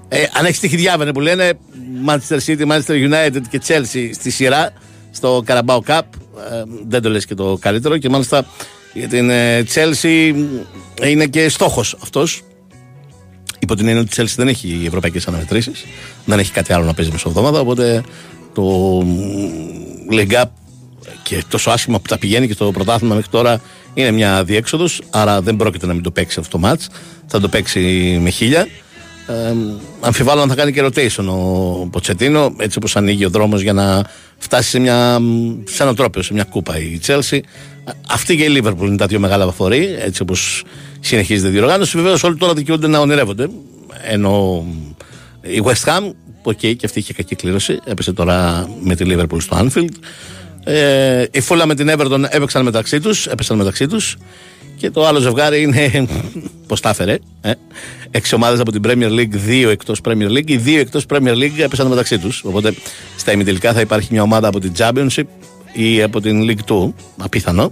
Ε, 0.08 0.24
αν 0.40 0.46
έχεις 0.46 0.60
τύχη 0.60 0.76
διάβαινε 0.76 1.14
που 1.14 1.20
λένε 1.20 1.54
Manchester 2.08 2.38
City, 2.46 2.68
Manchester 2.68 3.10
United 3.10 3.42
και 3.50 3.62
Chelsea 3.68 4.10
στη 4.14 4.30
σειρά 4.30 4.74
στο 5.12 5.44
Carabao 5.48 5.80
Cup. 5.88 6.02
Ε, 6.52 6.64
δεν 6.88 7.02
το 7.02 7.10
λες 7.10 7.26
και 7.26 7.36
το 7.36 7.58
καλύτερο 7.62 7.98
και 7.98 8.10
μάλιστα 8.10 8.46
για 8.94 9.08
την 9.08 9.30
ε, 9.30 9.66
Chelsea 9.74 10.34
είναι 11.04 11.26
και 11.26 11.50
στόχος 11.50 11.98
αυτός 12.02 12.42
Υπό 13.64 13.76
την 13.76 13.88
έννοια 13.88 14.02
ότι 14.02 14.22
η 14.22 14.24
Chelsea 14.24 14.34
δεν 14.36 14.48
έχει 14.48 14.84
ευρωπαϊκές 14.86 15.28
αναμετρήσεις, 15.28 15.86
δεν 16.26 16.40
έχει 16.40 16.52
κάτι 16.52 16.74
άλλο 16.74 16.86
να 16.86 16.94
παίζει 16.94 17.12
μεσοβδόμαδα. 17.12 17.60
Οπότε 17.60 18.04
το 18.54 18.98
League 20.12 20.44
και 21.24 21.44
τόσο 21.48 21.70
άσχημα 21.70 22.00
που 22.00 22.08
τα 22.08 22.18
πηγαίνει 22.18 22.48
και 22.48 22.54
στο 22.54 22.72
πρωτάθλημα 22.72 23.16
μέχρι 23.16 23.30
τώρα 23.30 23.62
είναι 23.94 24.12
μια 24.12 24.44
διέξοδος. 24.44 25.02
Άρα 25.10 25.42
δεν 25.42 25.56
πρόκειται 25.56 25.86
να 25.86 25.94
μην 25.94 26.04
το 26.04 26.12
παίξει 26.12 26.40
αυτό 26.40 26.58
το 26.58 26.70
match. 26.70 26.86
Θα 27.28 27.40
το 27.40 27.48
παίξει 27.48 27.80
με 28.22 28.30
χίλια. 28.30 28.68
Ε, 29.28 29.56
αμφιβάλλω 30.00 30.42
αν 30.42 30.50
θα 30.50 30.56
κάνει 30.56 30.72
και 30.72 30.84
rotation 30.86 31.26
ο 31.28 31.88
Ποτσετίνο 31.88 32.56
έτσι 32.58 32.78
όπως 32.78 32.96
ανοίγει 32.96 33.26
ο 33.26 33.30
δρόμος 33.30 33.62
για 33.62 33.74
να 33.74 34.04
φτάσει 34.38 34.70
σε, 34.70 34.80
μια, 34.80 35.20
σε 35.64 35.84
ένα 35.84 35.96
τρόπαιο, 35.96 36.22
σε 36.22 36.34
μια 36.34 36.44
κούπα 36.44 36.78
η 36.80 37.00
Chelsea. 37.08 37.40
Αυτή 38.08 38.36
και 38.36 38.44
η 38.44 38.62
Liverpool 38.62 38.86
είναι 38.86 38.98
τα 38.98 39.06
δύο 39.06 39.20
μεγάλα 39.20 39.46
φαβορί 39.46 39.96
έτσι 40.00 40.22
όπως 40.22 40.64
συνεχίζεται 41.00 41.48
η 41.48 41.52
διοργάνωση. 41.52 41.98
Βεβαίως 41.98 42.24
όλοι 42.24 42.36
τώρα 42.36 42.54
δικαιούνται 42.54 42.88
να 42.88 43.00
ονειρεύονται 43.00 43.48
ενώ 44.04 44.66
η 45.42 45.62
West 45.66 45.90
Ham 45.90 46.12
οκ 46.44 46.58
okay, 46.62 46.76
και 46.76 46.86
αυτή 46.86 47.00
είχε 47.00 47.14
κακή 47.14 47.36
κλήρωση 47.36 47.80
έπεσε 47.84 48.14
τώρα 48.14 48.70
με 48.82 48.96
τη 48.96 49.06
Liverpool 49.08 49.42
στο 49.42 49.58
Anfield. 49.62 49.94
Ε, 50.64 51.26
η 51.32 51.40
Φούλα 51.42 51.66
με 51.66 51.76
την 51.76 51.90
Everton 51.92 52.24
έπαιξαν 52.30 52.64
μεταξύ 52.64 53.00
τους 53.00 53.28
έπεσαν 53.28 53.58
μεταξύ 53.58 53.88
τους 53.88 54.18
και 54.78 54.92
το 54.92 55.06
άλλο 55.06 55.20
ζευγάρι 55.20 55.62
είναι. 55.62 56.08
Πώς 56.68 56.80
τα 56.80 56.90
έφερε. 56.90 57.18
Ε; 57.42 57.52
Έξι 58.12 58.36
ομάδες 58.36 58.60
από 58.60 58.72
την 58.72 58.82
Premier 58.86 59.20
League, 59.20 59.30
δύο 59.30 59.70
εκτός 59.70 60.00
Premier 60.04 60.28
League. 60.28 60.50
Οι 60.50 60.58
δύο 60.58 60.80
εκτός 60.80 61.06
Premier 61.14 61.36
League 61.36 61.60
έπεσαν 61.60 61.88
μεταξύ 61.88 62.20
τους. 62.20 62.44
Οπότε 62.44 62.74
στα 63.18 63.32
ημιτελικά 63.32 63.74
θα 63.74 63.82
υπάρχει 63.82 64.08
μια 64.12 64.22
ομάδα 64.22 64.48
από 64.48 64.60
την 64.60 64.72
Championship 64.78 65.24
ή 65.74 66.02
από 66.02 66.22
την 66.22 66.50
League 66.50 66.72
2. 66.72 66.94
Απίθανο. 67.18 67.72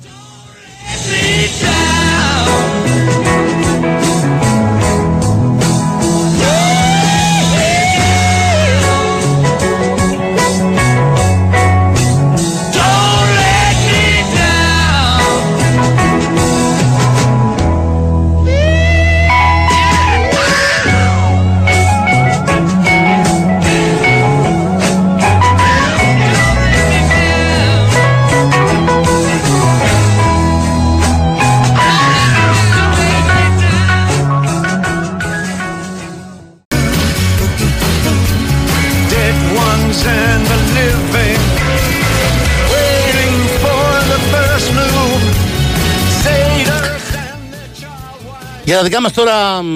Για 48.71 48.79
τα 48.79 48.85
δικά 48.85 49.01
μας 49.01 49.13
τώρα, 49.13 49.63
μ, 49.63 49.67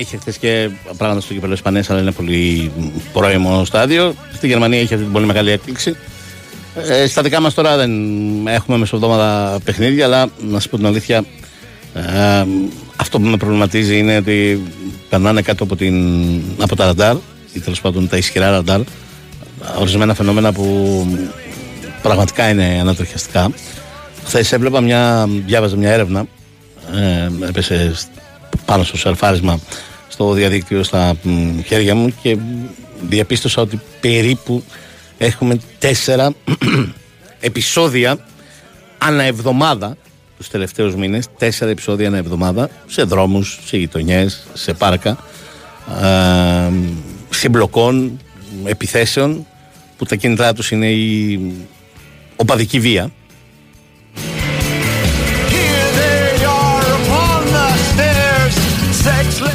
είχε 0.00 0.16
χθες 0.16 0.38
και 0.38 0.70
πράγματα 0.96 1.20
στο 1.20 1.34
κυπέλο 1.34 1.52
Ισπανίας, 1.52 1.90
αλλά 1.90 2.00
είναι 2.00 2.12
πολύ 2.12 2.72
μ, 2.78 2.86
πρώιμο 3.12 3.64
στάδιο. 3.64 4.14
Στη 4.34 4.46
Γερμανία 4.46 4.80
είχε 4.80 4.94
αυτή 4.94 5.04
την 5.04 5.12
πολύ 5.12 5.26
μεγάλη 5.26 5.50
έκπληξη. 5.50 5.96
Ε, 6.88 7.06
στα 7.06 7.22
δικά 7.22 7.40
μας 7.40 7.54
τώρα 7.54 7.76
δεν 7.76 7.90
έχουμε 8.46 8.76
μεσοβδόμαδα 8.76 9.58
παιχνίδια, 9.64 10.04
αλλά 10.04 10.26
να 10.38 10.52
σας 10.52 10.68
πω 10.68 10.76
την 10.76 10.86
αλήθεια, 10.86 11.24
ε, 11.94 12.44
αυτό 12.96 13.18
που 13.20 13.26
με 13.26 13.36
προβληματίζει 13.36 13.98
είναι 13.98 14.16
ότι 14.16 14.62
περνάνε 15.08 15.42
κάτω 15.42 15.64
από, 15.64 15.76
την, 15.76 15.94
από 16.60 16.76
τα 16.76 16.84
ραντάρ, 16.84 17.16
ή 17.52 17.60
τέλος 17.60 17.80
πάντων 17.80 18.08
τα 18.08 18.16
ισχυρά 18.16 18.50
ραντάρ, 18.50 18.80
ορισμένα 19.78 20.14
φαινόμενα 20.14 20.52
που 20.52 21.06
πραγματικά 22.02 22.48
είναι 22.48 22.78
ανατριχιαστικά. 22.80 23.50
Χθες 24.24 24.52
έβλεπα 24.52 24.80
μια, 24.80 25.28
διάβαζα 25.46 25.76
μια 25.76 25.90
έρευνα, 25.90 26.26
ε, 26.94 27.30
έπεσε 27.48 27.94
πάνω 28.64 28.82
στο 28.82 28.96
σερφάρισμα 28.96 29.60
στο 30.08 30.32
διαδίκτυο 30.32 30.82
στα 30.82 31.14
μ, 31.22 31.60
χέρια 31.60 31.94
μου 31.94 32.14
και 32.22 32.36
διαπίστωσα 33.08 33.62
ότι 33.62 33.80
περίπου 34.00 34.62
έχουμε 35.18 35.60
τέσσερα 35.78 36.32
επεισόδια 37.40 38.18
ανά 38.98 39.22
εβδομάδα 39.22 39.96
τους 40.36 40.48
τελευταίους 40.48 40.94
μήνες, 40.94 41.26
τέσσερα 41.38 41.70
επεισόδια 41.70 42.08
ανά 42.08 42.16
εβδομάδα 42.16 42.70
σε 42.86 43.02
δρόμους, 43.02 43.60
σε 43.64 43.76
γειτονιές, 43.76 44.42
σε 44.52 44.72
πάρκα 44.72 45.18
ε, 46.02 46.72
συμπλοκών, 47.30 48.20
επιθέσεων 48.64 49.46
που 49.96 50.04
τα 50.04 50.16
κίνητρά 50.16 50.52
τους 50.52 50.70
είναι 50.70 50.90
η 50.90 51.40
οπαδική 52.36 52.80
βία 52.80 53.10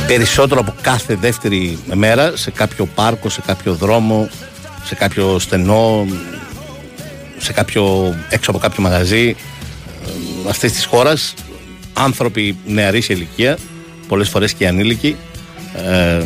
περισσότερο 0.08 0.60
από 0.60 0.74
κάθε 0.82 1.16
δεύτερη 1.16 1.80
μέρα 1.94 2.36
σε 2.36 2.52
κάποιο 2.52 2.86
πάρκο, 2.86 3.30
σε 3.30 3.42
κάποιο 3.46 3.74
δρόμο, 3.74 4.30
σε 4.84 4.96
κάποιο 4.96 5.40
στενό, 5.40 6.08
σε 7.38 7.54
κάποιο, 7.54 8.16
έξω 8.30 8.52
από 8.52 8.60
κάποιο 8.60 8.84
μαγαζί 8.84 9.36
ε, 10.06 10.50
αυτής 10.50 10.72
της 10.72 10.86
χώρας. 10.86 11.34
Άνθρωποι 11.94 12.58
νεαροί 12.66 13.02
σε 13.02 13.14
ηλικία 13.14 13.58
πολλές 14.08 14.30
φορές 14.30 14.54
και 14.54 14.68
ανήλικοι 14.68 15.16
ε, 15.76 16.24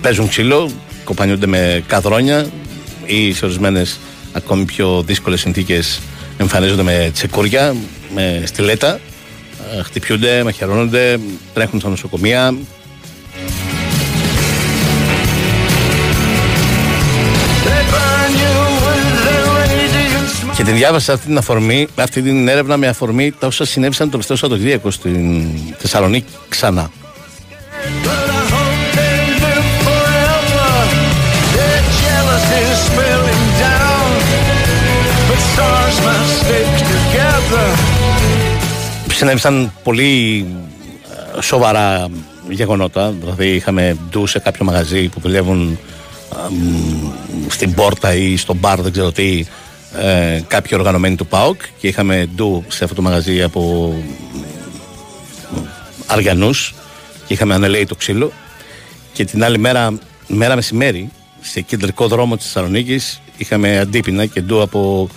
παίζουν 0.00 0.28
ξύλο 0.28 0.70
κοπανιούνται 1.04 1.46
με 1.46 1.84
καδρόνια 1.86 2.46
ή 3.06 3.32
σε 3.32 3.44
ορισμένες 3.44 3.98
ακόμη 4.32 4.64
πιο 4.64 5.02
δύσκολες 5.02 5.40
συνθήκες 5.40 6.00
εμφανίζονται 6.38 6.82
με 6.82 7.10
τσεκούρια, 7.12 7.74
με 8.14 8.42
στιλέτα 8.46 9.00
ε, 9.78 9.82
χτυπιούνται, 9.82 10.42
μαχαιρώνονται, 10.44 11.18
τρέχουν 11.54 11.80
στα 11.80 11.88
νοσοκομεία 11.88 12.54
Και 20.58 20.64
την 20.64 20.74
διάβασα 20.74 21.12
αυτή 21.12 21.26
την 21.26 21.38
αφορμή, 21.38 21.88
αυτή 21.94 22.22
την 22.22 22.48
έρευνα 22.48 22.76
με 22.76 22.86
αφορμή 22.86 23.32
τα 23.32 23.46
όσα 23.46 23.64
συνέβησαν 23.64 24.04
το 24.06 24.10
τελευταίο 24.10 24.36
Σαββατοκύριακο 24.36 24.90
στην 24.90 25.46
Θεσσαλονίκη 25.78 26.32
ξανά. 26.48 26.90
Συνέβησαν 39.12 39.72
πολύ 39.82 40.46
ε, 41.36 41.42
σοβαρά 41.42 42.08
γεγονότα. 42.48 43.14
Δηλαδή, 43.20 43.48
είχαμε 43.48 43.96
ντους 44.10 44.30
σε 44.30 44.38
κάποιο 44.38 44.64
μαγαζί 44.64 45.08
που 45.08 45.20
δουλεύουν 45.20 45.78
ε, 46.32 46.36
μ, 46.50 47.46
στην 47.48 47.74
πόρτα 47.74 48.14
ή 48.14 48.36
στο 48.36 48.54
μπαρ, 48.54 48.80
δεν 48.80 48.92
ξέρω 48.92 49.12
τι, 49.12 49.44
ε, 49.96 50.40
κάποιοι 50.48 50.70
οργανωμένοι 50.80 51.16
του 51.16 51.26
ΠΑΟΚ 51.26 51.60
και 51.78 51.88
είχαμε 51.88 52.28
ντου 52.34 52.64
σε 52.68 52.84
αυτό 52.84 52.96
το 52.96 53.02
μαγαζί 53.02 53.42
από 53.42 53.94
Αριανούς 56.06 56.74
και 57.26 57.32
είχαμε 57.32 57.54
ανελέει 57.54 57.86
το 57.86 57.94
ξύλο 57.94 58.32
και 59.12 59.24
την 59.24 59.44
άλλη 59.44 59.58
μέρα, 59.58 59.98
μέρα 60.26 60.54
μεσημέρι 60.54 61.10
σε 61.40 61.60
κεντρικό 61.60 62.08
δρόμο 62.08 62.36
της 62.36 62.44
Θεσσαλονίκης 62.44 63.20
είχαμε 63.36 63.78
αντίπεινα 63.78 64.26
και 64.26 64.40
ντου 64.40 64.62
από 64.62 65.08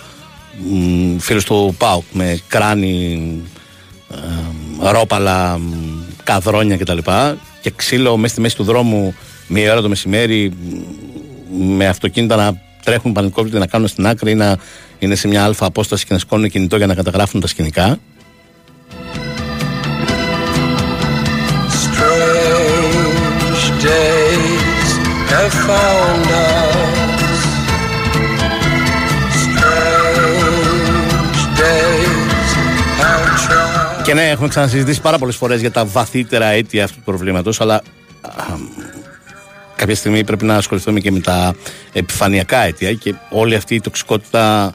μ, 0.70 1.18
φίλους 1.18 1.44
του 1.44 1.74
ΠΑΟΚ 1.78 2.04
με 2.12 2.40
κράνη, 2.48 3.42
ε, 4.10 4.90
ρόπαλα, 4.90 5.58
μ, 5.58 5.72
καδρόνια 6.24 6.76
κτλ. 6.76 6.98
Και 7.60 7.72
ξύλο 7.76 8.16
μέσα 8.16 8.32
στη 8.32 8.40
μέση 8.40 8.56
του 8.56 8.64
δρόμου 8.64 9.14
μία 9.46 9.72
ώρα 9.72 9.80
το 9.80 9.88
μεσημέρι 9.88 10.52
μ, 11.50 11.74
με 11.76 11.86
αυτοκίνητα 11.86 12.36
να 12.36 12.60
τρέχουν 12.84 13.12
πανικόβλητοι 13.12 13.58
να 13.58 13.66
κάνουν 13.66 13.88
στην 13.88 14.06
άκρη 14.06 14.30
ή 14.30 14.34
να 14.34 14.56
είναι 14.98 15.14
σε 15.14 15.28
μια 15.28 15.44
αλφα 15.44 15.66
απόσταση 15.66 16.06
και 16.06 16.12
να 16.12 16.18
σηκώνουν 16.18 16.50
κινητό 16.50 16.76
για 16.76 16.86
να 16.86 16.94
καταγράφουν 16.94 17.40
τα 17.40 17.46
σκηνικά. 17.46 17.98
Strange 21.84 23.64
days 23.88 24.90
have 25.32 25.54
found 25.68 26.26
us. 26.50 27.42
Strange 29.44 31.40
days 31.60 32.50
have 33.00 33.26
tried. 33.44 34.02
Και 34.04 34.14
ναι, 34.14 34.28
έχουμε 34.30 34.48
ξανασυζητήσει 34.48 35.00
πάρα 35.00 35.18
πολλές 35.18 35.36
φορές 35.36 35.60
για 35.60 35.70
τα 35.70 35.84
βαθύτερα 35.84 36.46
αίτια 36.46 36.84
αυτού 36.84 36.96
του 36.96 37.04
προβλήματος, 37.04 37.60
αλλά 37.60 37.74
α, 37.74 37.80
κάποια 39.82 39.96
στιγμή 39.96 40.24
πρέπει 40.24 40.44
να 40.44 40.56
ασχοληθούμε 40.56 41.00
και 41.00 41.10
με 41.10 41.20
τα 41.20 41.54
επιφανειακά 41.92 42.58
αίτια 42.58 42.92
και 42.92 43.14
όλη 43.30 43.54
αυτή 43.54 43.74
η 43.74 43.80
τοξικότητα 43.80 44.74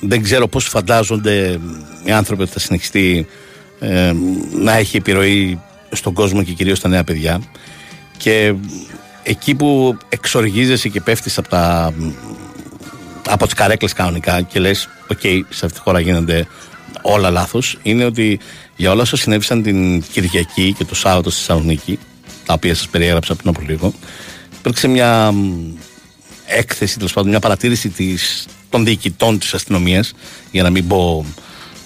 δεν 0.00 0.22
ξέρω 0.22 0.48
πώς 0.48 0.64
φαντάζονται 0.64 1.60
οι 2.04 2.10
άνθρωποι 2.10 2.42
ότι 2.42 2.50
θα 2.50 2.58
συνεχιστεί 2.58 3.26
ε, 3.80 4.12
να 4.52 4.76
έχει 4.76 4.96
επιρροή 4.96 5.60
στον 5.90 6.12
κόσμο 6.12 6.42
και 6.42 6.52
κυρίως 6.52 6.78
στα 6.78 6.88
νέα 6.88 7.04
παιδιά. 7.04 7.42
Και 8.16 8.54
εκεί 9.22 9.54
που 9.54 9.98
εξοργίζεσαι 10.08 10.88
και 10.88 11.00
πέφτεις 11.00 11.38
από, 11.38 11.48
τα, 11.48 11.94
από 13.28 13.44
τις 13.44 13.54
καρέκλες 13.54 13.92
κανονικά 13.92 14.40
και 14.40 14.60
λες 14.60 14.88
οκ, 15.08 15.20
σε 15.48 15.64
αυτή 15.64 15.78
τη 15.78 15.84
χώρα 15.84 16.00
γίνονται 16.00 16.46
όλα 17.02 17.30
λάθος 17.30 17.78
είναι 17.82 18.04
ότι 18.04 18.38
για 18.76 18.90
όλα 18.90 19.02
όσα 19.02 19.16
συνέβησαν 19.16 19.62
την 19.62 20.02
Κυριακή 20.02 20.74
και 20.78 20.84
το 20.84 20.94
Σάββατο 20.94 21.30
στη 21.30 21.38
Θεσσαλονίκη 21.38 21.98
τα 22.46 22.52
οποία 22.52 22.74
σας 22.74 22.88
περιέγραψα 22.88 23.34
πριν 23.34 23.48
από 23.48 23.60
λίγο 23.66 23.94
υπήρξε 24.58 24.88
μια 24.88 25.32
μ, 25.32 25.72
έκθεση, 26.46 26.96
τέλος 26.96 27.12
πάντων 27.12 27.30
μια 27.30 27.38
παρατήρηση 27.38 27.88
της, 27.88 28.46
των 28.68 28.84
διοικητών 28.84 29.38
της 29.38 29.54
αστυνομίας 29.54 30.12
για 30.50 30.62
να 30.62 30.70
μην 30.70 30.86
πω 30.86 31.26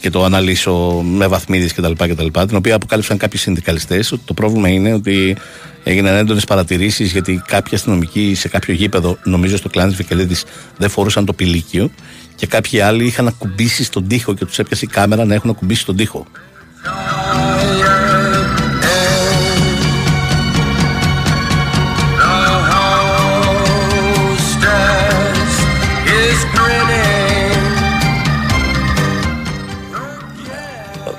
και 0.01 0.11
το 0.11 0.25
αναλύσω 0.25 1.03
με 1.05 1.27
βαθμίδες 1.27 1.73
κτλ. 1.75 1.93
κτλ 1.93 2.27
την 2.47 2.57
οποία 2.57 2.75
αποκάλυψαν 2.75 3.17
κάποιοι 3.17 3.41
συνδικαλιστές 3.41 4.13
ότι 4.13 4.23
το 4.25 4.35
πρόβλημα 4.35 4.69
είναι 4.69 4.93
ότι 4.93 5.37
έγιναν 5.85 6.17
έντονες 6.17 6.45
παρατηρήσεις 6.45 7.13
γιατί 7.13 7.43
κάποιοι 7.47 7.75
αστυνομικοί 7.75 8.35
σε 8.35 8.49
κάποιο 8.49 8.75
γήπεδο, 8.75 9.19
νομίζω 9.25 9.57
στο 9.57 9.69
κλάνης 9.69 9.97
της 9.97 10.07
Βικελίδης, 10.07 10.45
δεν 10.77 10.89
φορούσαν 10.89 11.25
το 11.25 11.33
πηλίκιο 11.33 11.91
και 12.35 12.47
κάποιοι 12.47 12.81
άλλοι 12.81 13.05
είχαν 13.05 13.27
ακουμπήσει 13.27 13.85
στον 13.85 14.09
τοίχο 14.09 14.35
και 14.35 14.45
τους 14.45 14.59
έπιασε 14.59 14.85
η 14.85 14.89
κάμερα 14.89 15.25
να 15.25 15.35
έχουν 15.35 15.51
ακουμπήσει 15.51 15.81
στον 15.81 15.97
τοίχο. 15.97 16.27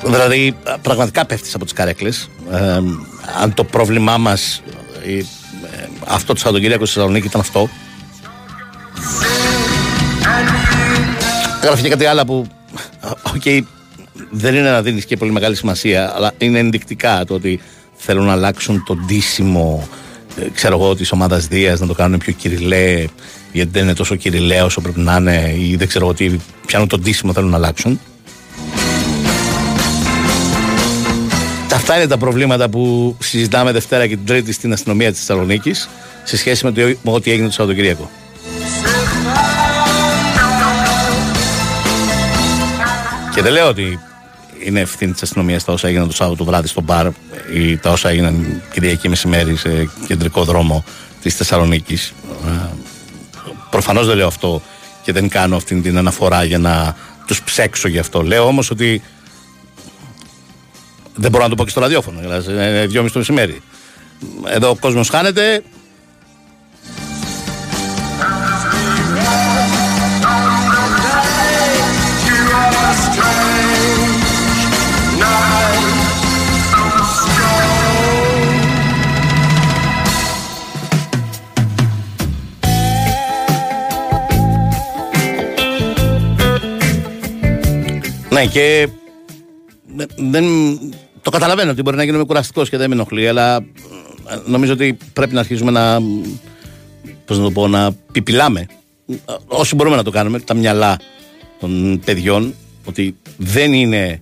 Δηλαδή, 0.10 0.56
πραγματικά 0.82 1.26
πέφτεις 1.26 1.56
από 1.56 1.63
τις 1.63 1.74
καρέκλες. 1.74 2.30
Ε, 2.52 2.82
αν 3.41 3.54
το 3.54 3.63
πρόβλημά 3.63 4.17
μας 4.17 4.62
αυτό 6.06 6.34
το 6.34 6.39
Σαββατοκύριακο 6.39 6.86
στη 6.86 6.93
Θεσσαλονίκη 6.93 7.28
ήταν 7.28 7.41
αυτό. 7.41 7.69
Γράφει 11.63 11.82
και 11.82 11.89
κάτι 11.89 12.06
άλλο 12.06 12.26
που. 12.26 12.48
Οκ, 13.36 13.65
δεν 14.30 14.56
είναι 14.56 14.69
να 14.69 14.82
δίνεις 14.82 15.06
και 15.06 15.17
πολύ 15.17 15.32
μεγάλη 15.32 15.56
σημασία, 15.56 16.15
αλλά 16.15 16.34
είναι 16.38 16.60
ενδεικτικά 16.60 17.26
το 17.26 17.34
ότι 17.34 17.62
θέλουν 17.95 18.26
να 18.26 18.32
αλλάξουν 18.32 18.84
το 18.86 18.95
ντύσιμο 18.95 19.88
ε, 20.39 20.50
ξέρω 20.54 20.76
εγώ, 20.76 20.95
της 20.95 21.12
ομάδας 21.12 21.48
Δίας 21.48 21.80
να 21.80 21.88
το 21.88 21.93
κάνουν 21.93 22.19
πιο 22.19 22.34
κυριλέ, 22.34 23.06
γιατί 23.52 23.72
δεν 23.72 23.84
είναι 23.84 23.93
τόσο 23.93 24.15
κυριλέ 24.15 24.65
όσο 24.65 24.82
πρέπει 24.82 25.00
να 25.00 25.15
είναι, 25.15 25.56
ή 25.58 25.76
δεν 25.76 25.88
ξέρω 25.88 26.06
εγώ 26.06 26.13
τι, 26.13 26.32
πιάνουν 26.65 26.88
το 26.88 26.98
ντύσιμο, 26.98 27.34
θέλουν 27.34 27.50
να 27.50 27.58
αλλάξουν. 27.58 28.00
Αυτά 31.73 31.95
είναι 31.95 32.08
τα 32.08 32.17
προβλήματα 32.17 32.69
που 32.69 33.15
συζητάμε 33.19 33.71
Δευτέρα 33.71 34.08
και 34.08 34.15
την 34.15 34.25
Τρίτη 34.25 34.51
στην 34.53 34.73
αστυνομία 34.73 35.12
της 35.12 35.19
Θεσσαλονίκης 35.19 35.89
σε 36.23 36.38
σχέση 36.38 36.65
με 36.65 36.71
το 36.71 36.82
με 36.82 37.12
ό,τι 37.12 37.32
έγινε 37.32 37.47
το 37.47 37.53
Σαββατοκύριακο. 37.53 38.10
Και 43.34 43.41
δεν 43.41 43.51
λέω 43.51 43.67
ότι 43.67 43.99
είναι 44.65 44.79
ευθύνη 44.79 45.12
της 45.12 45.21
αστυνομίας 45.21 45.63
τα 45.63 45.73
όσα 45.73 45.88
έγιναν 45.88 46.08
το 46.08 46.13
Σάββατο 46.13 46.43
βράδυ 46.43 46.67
στο 46.67 46.82
μπαρ 46.82 47.08
ή 47.53 47.77
τα 47.77 47.91
όσα 47.91 48.10
έγιναν 48.10 48.62
Κυριακή 48.73 49.10
μεσημέρι 49.10 49.55
σε 49.55 49.89
κεντρικό 50.08 50.43
δρόμο 50.43 50.84
της 51.21 51.36
Θεσσαλονίκης. 51.36 52.13
Προφανώς 53.69 54.08
δεν 54.08 54.15
λέω 54.15 54.27
αυτό 54.27 54.62
και 55.03 55.12
δεν 55.12 55.29
κάνω 55.29 55.55
αυτή 55.55 55.82
την 55.82 55.97
αναφορά 55.97 56.43
για 56.43 56.58
να 56.58 56.95
τους 57.27 57.41
ψέξω 57.41 57.88
γι' 57.88 57.99
αυτό. 57.99 58.21
Λέω 58.21 58.43
όμως 58.43 58.69
ότι 58.69 59.01
δεν 61.19 61.32
μπορώ 61.32 61.43
να 61.43 61.49
το 61.49 61.55
πω 61.55 61.63
και 61.63 61.69
στο 61.69 61.79
ραδιόφωνο. 61.79 62.19
δηλαδή, 62.19 62.51
Είναι 62.51 62.86
δυόμιση 62.88 63.13
το 63.13 63.19
μεσημέρι. 63.19 63.62
Εδώ 64.45 64.69
ο 64.69 64.75
κόσμος 64.75 65.10
χάνεται. 65.10 65.63
Ναι, 88.29 88.45
και 88.45 88.88
δεν, 89.95 90.08
δεν- 90.17 90.93
το 91.30 91.38
καταλαβαίνω 91.38 91.72
ότι 91.72 91.82
μπορεί 91.82 91.98
να 91.98 92.04
γίνομαι 92.04 92.24
κουραστικός 92.24 92.70
και 92.70 92.78
δεν 92.78 92.89
με 92.89 92.96
ενοχλεί, 92.96 93.28
αλλά 93.28 93.56
ε, 93.56 93.62
νομίζω 94.46 94.74
ότι 94.74 94.98
πρέπει 95.13 95.34
να 95.34 95.39
αρχίσουμε 95.39 95.72
να. 95.72 96.00
Πώς 97.26 97.38
να 97.38 97.44
το 97.44 97.52
πω, 97.52 97.68
να 97.68 97.92
πιπιλάμε. 98.12 98.65
Ε, 99.08 99.15
Όσοι 99.48 99.76
μπορούμε 99.76 99.96
να 99.96 100.04
το 100.04 100.12
κάνουμε, 100.12 100.39
τα 100.39 100.54
μυαλά 100.54 100.98
των 101.60 102.02
παιδιών, 102.06 102.54
ότι 102.86 103.15
δεν 103.38 103.74
είναι 103.74 104.22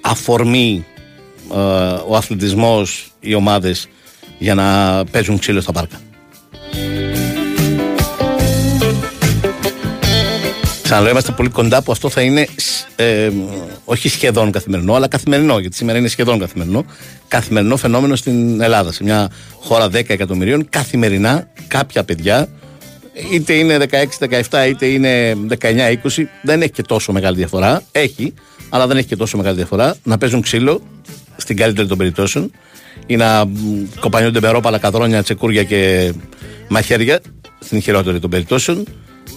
αφορμή 0.00 0.84
ε, 1.52 1.56
ο 2.06 2.16
αθλητισμός, 2.16 3.12
οι 3.20 3.34
ομάδες 3.34 3.88
για 4.38 4.54
να 4.54 5.04
παίζουν 5.04 5.38
ξύλο 5.38 5.60
στα 5.60 5.72
πάρκα. 5.72 6.00
Ξαναλέω, 10.92 11.14
είμαστε 11.16 11.32
πολύ 11.32 11.48
κοντά 11.48 11.82
που 11.82 11.92
αυτό 11.92 12.08
θα 12.08 12.20
είναι 12.20 12.46
σ- 12.56 13.00
ε, 13.00 13.30
όχι 13.84 14.08
σχεδόν 14.08 14.50
καθημερινό, 14.50 14.94
αλλά 14.94 15.08
καθημερινό, 15.08 15.58
γιατί 15.58 15.76
σήμερα 15.76 15.98
είναι 15.98 16.08
σχεδόν 16.08 16.38
καθημερινό. 16.38 16.84
Καθημερινό 17.28 17.76
φαινόμενο 17.76 18.16
στην 18.16 18.60
Ελλάδα. 18.60 18.92
Σε 18.92 19.02
μια 19.02 19.30
χώρα 19.60 19.86
10 19.86 19.92
εκατομμυρίων, 19.92 20.68
καθημερινά 20.68 21.48
κάποια 21.66 22.04
παιδιά, 22.04 22.48
είτε 23.32 23.52
είναι 23.52 23.78
16-17, 24.50 24.66
είτε 24.68 24.86
είναι 24.86 25.36
19-20, 25.60 25.96
δεν 26.42 26.62
έχει 26.62 26.70
και 26.70 26.82
τόσο 26.82 27.12
μεγάλη 27.12 27.36
διαφορά. 27.36 27.82
Έχει, 27.92 28.34
αλλά 28.68 28.86
δεν 28.86 28.96
έχει 28.96 29.06
και 29.06 29.16
τόσο 29.16 29.36
μεγάλη 29.36 29.56
διαφορά 29.56 29.96
να 30.02 30.18
παίζουν 30.18 30.40
ξύλο 30.40 30.82
στην 31.36 31.56
καλύτερη 31.56 31.88
των 31.88 31.98
περιπτώσεων 31.98 32.50
ή 33.06 33.16
να 33.16 33.44
μ, 33.46 33.50
κοπανιούνται 34.00 34.40
με 34.40 34.48
ρόπαλα, 34.48 34.78
καδρόνια, 34.78 35.22
τσεκούρια 35.22 35.64
και 35.64 36.12
μαχαίρια 36.68 37.20
στην 37.58 37.80
χειρότερη 37.80 38.18
των 38.18 38.30
περιπτώσεων 38.30 38.84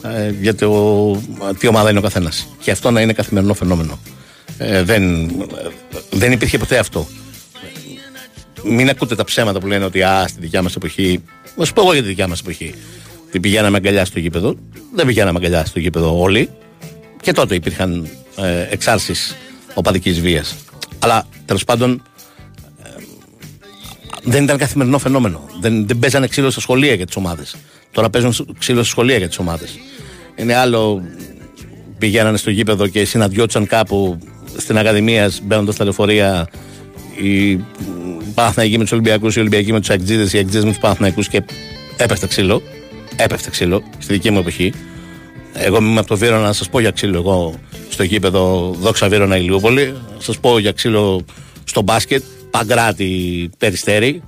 ε, 0.01 0.29
για 0.41 0.55
το 0.55 1.21
τι 1.59 1.67
ομάδα 1.67 1.89
είναι 1.89 1.99
ο 1.99 2.01
καθένας. 2.01 2.47
Και 2.59 2.71
αυτό 2.71 2.91
να 2.91 3.01
είναι 3.01 3.13
καθημερινό 3.13 3.53
φαινόμενο. 3.53 3.99
Ε, 4.57 4.83
δεν, 4.83 5.23
ε, 5.23 5.29
δεν 6.09 6.31
υπήρχε 6.31 6.57
ποτέ 6.57 6.77
αυτό. 6.77 7.07
Μην 8.63 8.89
ακούτε 8.89 9.15
τα 9.15 9.23
ψέματα 9.23 9.59
που 9.59 9.67
λένε 9.67 9.85
ότι 9.85 10.03
α, 10.03 10.27
στη 10.27 10.39
δικιά 10.39 10.61
μας 10.61 10.75
εποχή. 10.75 11.23
Να 11.55 11.65
σου 11.65 11.73
πω 11.73 11.81
εγώ 11.81 11.93
για 11.93 12.01
τη 12.01 12.07
δικιά 12.07 12.27
μας 12.27 12.39
εποχή. 12.39 12.73
Ότι 13.27 13.39
πηγαίναμε 13.39 13.77
αγκαλιά 13.77 14.05
στο 14.05 14.19
γήπεδο. 14.19 14.55
Δεν 14.93 15.05
πηγαίναμε 15.05 15.39
αγκαλιά 15.39 15.65
στο 15.65 15.79
γήπεδο 15.79 16.21
όλοι. 16.21 16.49
Και 17.21 17.31
τότε 17.31 17.55
υπήρχαν 17.55 18.07
ε, 18.35 18.67
εξάρσεις 18.69 19.35
οπαδικής 19.73 20.21
βίας. 20.21 20.55
Αλλά 20.99 21.27
τέλος 21.45 21.63
πάντων 21.63 22.01
ε, 22.83 22.89
δεν 24.23 24.43
ήταν 24.43 24.57
καθημερινό 24.57 24.97
φαινόμενο. 24.97 25.49
Δεν, 25.59 25.87
δεν 25.87 25.99
παίζανε 25.99 26.27
ξύλο 26.27 26.49
στα 26.49 26.59
σχολεία 26.59 26.93
για 26.93 27.05
τις 27.05 27.15
ομάδες. 27.15 27.55
Τώρα 27.95 28.09
παίζουν 28.09 28.55
ξύλο 28.57 28.77
στα 28.77 28.89
σχολεία 28.89 29.17
για 29.17 29.27
τις 29.27 29.37
ομάδες. 29.37 29.79
Είναι 30.35 30.55
άλλο 30.55 31.01
πηγαίνανε 31.97 32.37
στο 32.37 32.49
γήπεδο 32.49 32.87
και 32.87 33.05
συναντιόντουσαν 33.05 33.67
κάπου 33.67 34.19
στην 34.57 34.77
Ακαδημία 34.77 35.31
μπαίνοντας 35.43 35.75
στα 35.75 35.83
λεωφορεία 35.83 36.49
οι 37.15 37.55
Παναθηναϊκοί 38.33 38.77
με 38.77 38.83
τους 38.83 38.91
Ολυμπιακούς, 38.91 39.35
οι 39.35 39.39
Ολυμπιακοί 39.39 39.71
με 39.71 39.79
τους 39.79 39.89
Αγτζίδε, 39.89 40.37
οι 40.37 40.39
Αγτζίδε 40.39 40.65
με 40.65 40.69
τους 40.71 40.79
Παναθηναϊκούς 40.79 41.27
και 41.27 41.43
έπεφτε 41.97 42.27
ξύλο. 42.27 42.61
Έπεφτε 43.15 43.49
ξύλο 43.49 43.83
στη 43.97 44.13
δική 44.13 44.31
μου 44.31 44.39
εποχή. 44.39 44.73
Εγώ 45.53 45.77
είμαι 45.77 45.99
από 45.99 46.07
το 46.07 46.17
Βύρονα 46.17 46.45
να 46.45 46.53
σας 46.53 46.69
πω 46.69 46.79
για 46.79 46.91
ξύλο. 46.91 47.17
Εγώ 47.17 47.55
στο 47.89 48.03
γήπεδο 48.03 48.75
Δόξα 48.79 49.09
Βύρονα 49.09 49.37
Ηλιούπολη. 49.37 49.85
Να 50.15 50.21
σας 50.21 50.39
πω 50.39 50.59
για 50.59 50.71
ξύλο 50.71 51.25
στο 51.63 51.81
μπάσκετ. 51.81 52.23
Παγκράτη 52.49 53.49
Περιστέρη. 53.57 54.21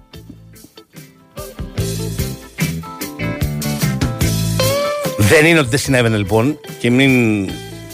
Δεν 5.29 5.45
είναι 5.45 5.59
ότι 5.59 5.69
δεν 5.69 5.79
συνέβαινε 5.79 6.17
λοιπόν 6.17 6.59
και 6.79 6.91
μην, 6.91 7.43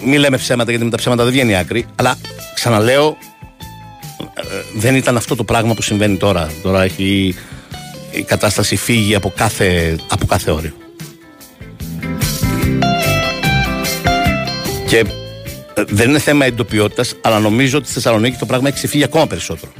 μην 0.03 0.19
λέμε 0.19 0.37
ψέματα 0.37 0.69
γιατί 0.69 0.85
με 0.85 0.91
τα 0.91 0.97
ψέματα 0.97 1.23
δεν 1.23 1.31
βγαίνει 1.31 1.55
άκρη. 1.55 1.85
Αλλά 1.95 2.17
ξαναλέω, 2.53 3.17
ε, 4.19 4.41
δεν 4.75 4.95
ήταν 4.95 5.17
αυτό 5.17 5.35
το 5.35 5.43
πράγμα 5.43 5.73
που 5.73 5.81
συμβαίνει 5.81 6.17
τώρα. 6.17 6.51
Τώρα 6.61 6.83
έχει 6.83 7.35
η 8.11 8.21
κατάσταση 8.21 8.75
φύγει 8.75 9.15
από 9.15 9.33
κάθε, 9.35 9.95
από 10.07 10.25
κάθε 10.25 10.51
όριο. 10.51 10.73
Και 14.87 14.97
ε, 15.73 15.83
δεν 15.87 16.09
είναι 16.09 16.19
θέμα 16.19 16.45
εντοπιότητας, 16.45 17.15
αλλά 17.21 17.39
νομίζω 17.39 17.77
ότι 17.77 17.85
στη 17.85 17.93
Θεσσαλονίκη 17.93 18.37
το 18.37 18.45
πράγμα 18.45 18.67
έχει 18.67 18.77
ξεφύγει 18.77 19.03
ακόμα 19.03 19.27
περισσότερο. 19.27 19.71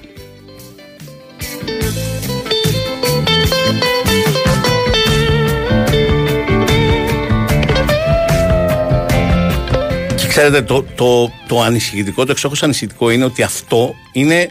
Ξέρετε, 10.35 10.61
το, 10.61 10.85
το, 10.95 11.31
το 11.47 11.61
ανησυχητικό, 11.61 12.25
το 12.25 12.31
εξόχως 12.31 12.63
ανησυχητικό 12.63 13.09
είναι 13.09 13.25
ότι 13.25 13.43
αυτό 13.43 13.95
είναι 14.11 14.49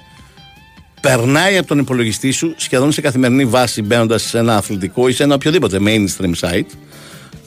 περνάει 1.01 1.59
από 1.59 1.66
τον 1.66 1.79
υπολογιστή 1.79 2.31
σου 2.31 2.55
σχεδόν 2.57 2.92
σε 2.92 3.01
καθημερινή 3.01 3.45
βάση 3.45 3.83
μπαίνοντας 3.83 4.23
σε 4.23 4.38
ένα 4.38 4.57
αθλητικό 4.57 5.09
ή 5.09 5.12
σε 5.12 5.23
ένα 5.23 5.35
οποιοδήποτε 5.35 5.79
mainstream 5.87 6.33
site. 6.40 6.66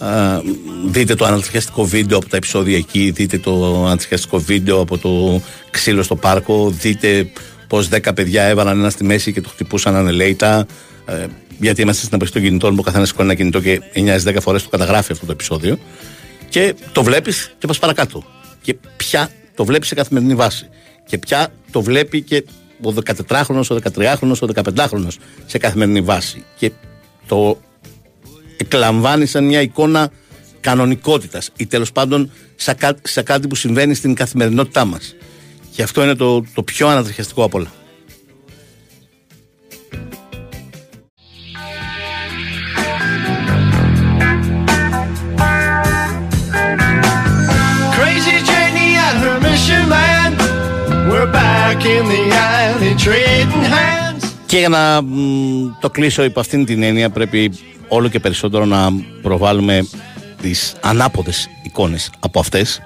Α, 0.07 0.41
δείτε 0.85 1.15
το 1.15 1.25
ανατριχιαστικό 1.25 1.85
βίντεο 1.85 2.17
από 2.17 2.29
τα 2.29 2.37
επεισόδια 2.37 2.77
εκεί, 2.77 3.11
δείτε 3.11 3.37
το 3.37 3.85
ανατριχιαστικό 3.85 4.39
βίντεο 4.39 4.79
από 4.79 4.97
το 4.97 5.41
ξύλο 5.71 6.03
στο 6.03 6.15
πάρκο, 6.15 6.69
δείτε 6.69 7.29
πώς 7.67 7.89
10 7.91 8.15
παιδιά 8.15 8.43
έβαλαν 8.43 8.79
ένα 8.79 8.89
στη 8.89 9.03
μέση 9.03 9.33
και 9.33 9.41
το 9.41 9.49
χτυπούσαν 9.49 9.95
ανελέητα. 9.95 10.65
Ε, 11.05 11.25
γιατί 11.59 11.81
είμαστε 11.81 12.05
στην 12.05 12.15
εποχή 12.15 12.31
των 12.31 12.41
κινητών 12.41 12.71
που 12.73 12.79
ο 12.79 12.83
καθένας 12.83 13.07
σηκώνει 13.07 13.29
ένα 13.29 13.37
κινητό 13.37 13.59
και 13.59 13.81
9-10 14.25 14.37
φορές 14.41 14.63
το 14.63 14.69
καταγράφει 14.69 15.11
αυτό 15.11 15.25
το 15.25 15.31
επεισόδιο. 15.31 15.77
Και 16.49 16.75
το 16.91 17.03
βλέπεις 17.03 17.55
και 17.57 17.67
πας 17.67 17.79
παρακάτω. 17.79 18.23
Και 18.61 18.77
πια 18.97 19.29
το 19.55 19.65
βλέπεις 19.65 19.87
σε 19.87 19.95
καθημερινή 19.95 20.35
βάση. 20.35 20.69
Και 21.05 21.17
πια 21.17 21.53
το 21.71 21.81
βλέπει 21.81 22.21
και 22.21 22.45
ο 22.81 22.93
14χρονο, 23.05 23.61
ο 23.69 23.75
13χρονο, 23.95 24.33
ο 24.41 24.47
15χρονο 24.75 25.07
σε 25.45 25.57
καθημερινή 25.57 26.01
βάση. 26.01 26.43
Και 26.57 26.71
το 27.27 27.61
εκλαμβάνει 28.57 29.25
σαν 29.25 29.45
μια 29.45 29.61
εικόνα 29.61 30.11
κανονικότητας 30.59 31.49
ή 31.57 31.65
τέλος 31.65 31.91
πάντων 31.91 32.31
σε, 32.55 32.73
κά- 32.73 33.07
σε 33.07 33.21
κάτι 33.21 33.47
που 33.47 33.55
συμβαίνει 33.55 33.93
στην 33.93 34.13
καθημερινότητά 34.13 34.85
μας. 34.85 35.15
Και 35.71 35.83
αυτό 35.83 36.03
είναι 36.03 36.15
το, 36.15 36.43
το 36.53 36.63
πιο 36.63 36.87
ανατριχιαστικό 36.87 37.43
απ' 37.43 37.53
όλα. 37.53 37.71
Και 54.45 54.57
για 54.57 54.69
να 54.69 55.01
μ, 55.01 55.15
το 55.79 55.89
κλείσω 55.89 56.23
υπό 56.23 56.39
αυτήν 56.39 56.65
την 56.65 56.83
έννοια 56.83 57.09
πρέπει 57.09 57.51
όλο 57.87 58.07
και 58.07 58.19
περισσότερο 58.19 58.65
να 58.65 58.89
προβάλλουμε 59.21 59.87
τις 60.41 60.75
ανάποδες 60.81 61.47
εικόνες 61.63 62.09
από 62.19 62.39
αυτές 62.39 62.81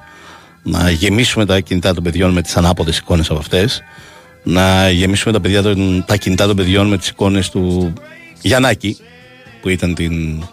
να 0.63 0.89
γεμίσουμε 0.89 1.45
τα 1.45 1.59
κινητά 1.59 1.93
των 1.93 2.03
παιδιών 2.03 2.31
με 2.31 2.41
τις 2.41 2.57
ανάποδες 2.57 2.97
εικόνες 2.97 3.29
από 3.29 3.39
αυτές 3.39 3.81
να 4.43 4.89
γεμίσουμε 4.89 5.33
τα, 5.33 5.39
παιδιά, 5.39 5.61
των- 5.61 6.03
τα 6.07 6.15
κινητά 6.15 6.47
των 6.47 6.55
παιδιών 6.55 6.87
με 6.87 6.97
τις 6.97 7.07
εικόνες 7.07 7.49
του 7.49 7.93
Γιαννάκη 8.41 8.97
που 9.61 9.69
ήταν 9.69 9.93
την 9.93 10.43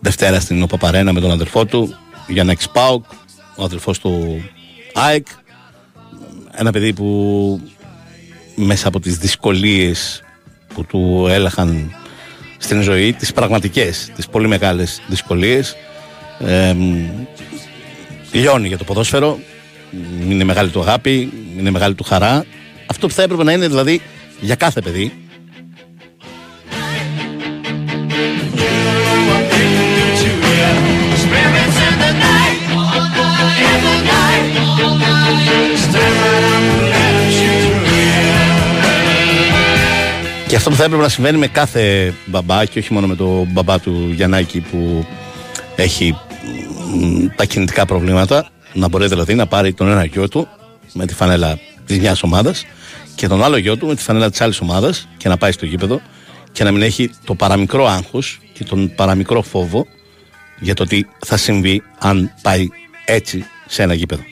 Δευτέρα 0.00 0.40
στην 0.40 0.62
Οπαπαρένα 0.62 1.12
με 1.12 1.20
τον 1.20 1.30
αδερφό 1.30 1.64
του 1.64 1.94
Γιαννάκης 2.28 2.68
Πάουκ 2.68 3.04
ο 3.56 3.64
αδερφός 3.64 3.98
του 3.98 4.42
ΑΕΚ 4.94 5.26
ένα 6.54 6.70
παιδί 6.72 6.92
που 6.92 7.60
μέσα 8.54 8.88
από 8.88 9.00
τις 9.00 9.16
δυσκολίες 9.16 10.22
που 10.74 10.84
του 10.84 11.26
έλαχαν 11.30 11.94
στην 12.58 12.82
ζωή, 12.82 13.12
τις 13.12 13.32
πραγματικές, 13.32 14.10
τις 14.16 14.28
πολύ 14.28 14.48
μεγάλες 14.48 15.02
δυσκολίες. 15.06 15.76
Ε, 16.38 16.74
λιώνει 18.32 18.68
για 18.68 18.78
το 18.78 18.84
ποδόσφαιρο, 18.84 19.38
είναι 20.28 20.44
μεγάλη 20.44 20.70
του 20.70 20.80
αγάπη, 20.80 21.32
είναι 21.58 21.70
μεγάλη 21.70 21.94
του 21.94 22.04
χαρά. 22.04 22.44
Αυτό 22.86 23.06
που 23.06 23.12
θα 23.12 23.22
έπρεπε 23.22 23.44
να 23.44 23.52
είναι 23.52 23.68
δηλαδή 23.68 24.00
για 24.40 24.54
κάθε 24.54 24.80
παιδί. 24.80 25.12
Και 40.52 40.58
αυτό 40.58 40.70
που 40.70 40.76
θα 40.76 40.84
έπρεπε 40.84 41.02
να 41.02 41.08
συμβαίνει 41.08 41.38
με 41.38 41.46
κάθε 41.46 42.14
μπαμπά 42.26 42.64
και 42.64 42.78
όχι 42.78 42.92
μόνο 42.92 43.06
με 43.06 43.14
το 43.14 43.46
μπαμπά 43.48 43.80
του 43.80 44.12
Γιαννάκη 44.14 44.60
που 44.60 45.06
έχει 45.76 46.16
μ, 47.00 47.26
τα 47.36 47.44
κινητικά 47.44 47.86
προβλήματα 47.86 48.48
να 48.72 48.88
μπορεί 48.88 49.06
δηλαδή 49.06 49.34
να 49.34 49.46
πάρει 49.46 49.72
τον 49.72 49.88
ένα 49.88 50.04
γιο 50.04 50.28
του 50.28 50.48
με 50.92 51.06
τη 51.06 51.14
φανέλα 51.14 51.58
της 51.86 51.98
μιας 51.98 52.22
ομάδας 52.22 52.64
και 53.14 53.28
τον 53.28 53.44
άλλο 53.44 53.56
γιο 53.56 53.76
του 53.76 53.86
με 53.86 53.94
τη 53.94 54.02
φανέλα 54.02 54.30
της 54.30 54.40
άλλης 54.40 54.60
ομάδας 54.60 55.08
και 55.16 55.28
να 55.28 55.36
πάει 55.36 55.52
στο 55.52 55.66
γήπεδο 55.66 56.00
και 56.52 56.64
να 56.64 56.70
μην 56.70 56.82
έχει 56.82 57.10
το 57.24 57.34
παραμικρό 57.34 57.86
άγχος 57.86 58.40
και 58.52 58.64
τον 58.64 58.92
παραμικρό 58.94 59.42
φόβο 59.42 59.86
για 60.60 60.74
το 60.74 60.84
τι 60.84 61.00
θα 61.26 61.36
συμβεί 61.36 61.82
αν 61.98 62.32
πάει 62.42 62.68
έτσι 63.04 63.44
σε 63.66 63.82
ένα 63.82 63.94
γήπεδο. 63.94 64.22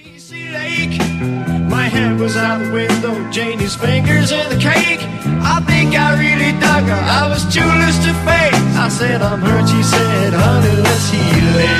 My 1.76 1.86
hand 1.96 2.18
was 2.24 2.36
out 2.36 2.58
the 2.64 2.70
window, 2.80 3.14
Janie's 3.36 3.76
fingers 3.76 4.30
in 4.38 4.46
the 4.52 4.60
cake. 4.68 5.19
I 5.42 5.60
think 5.66 5.94
I 5.94 6.14
really 6.20 6.52
dug 6.60 6.84
her. 6.84 7.02
I 7.20 7.28
was 7.28 7.44
too 7.48 7.64
loose 7.64 7.98
to 8.04 8.12
fake. 8.26 8.54
I 8.76 8.88
said, 8.88 9.22
I'm 9.22 9.40
hurt. 9.40 9.68
She 9.68 9.82
said, 9.82 10.32
honey, 10.32 10.76
let's 10.82 11.10
heal 11.10 11.56
it. 11.64 11.76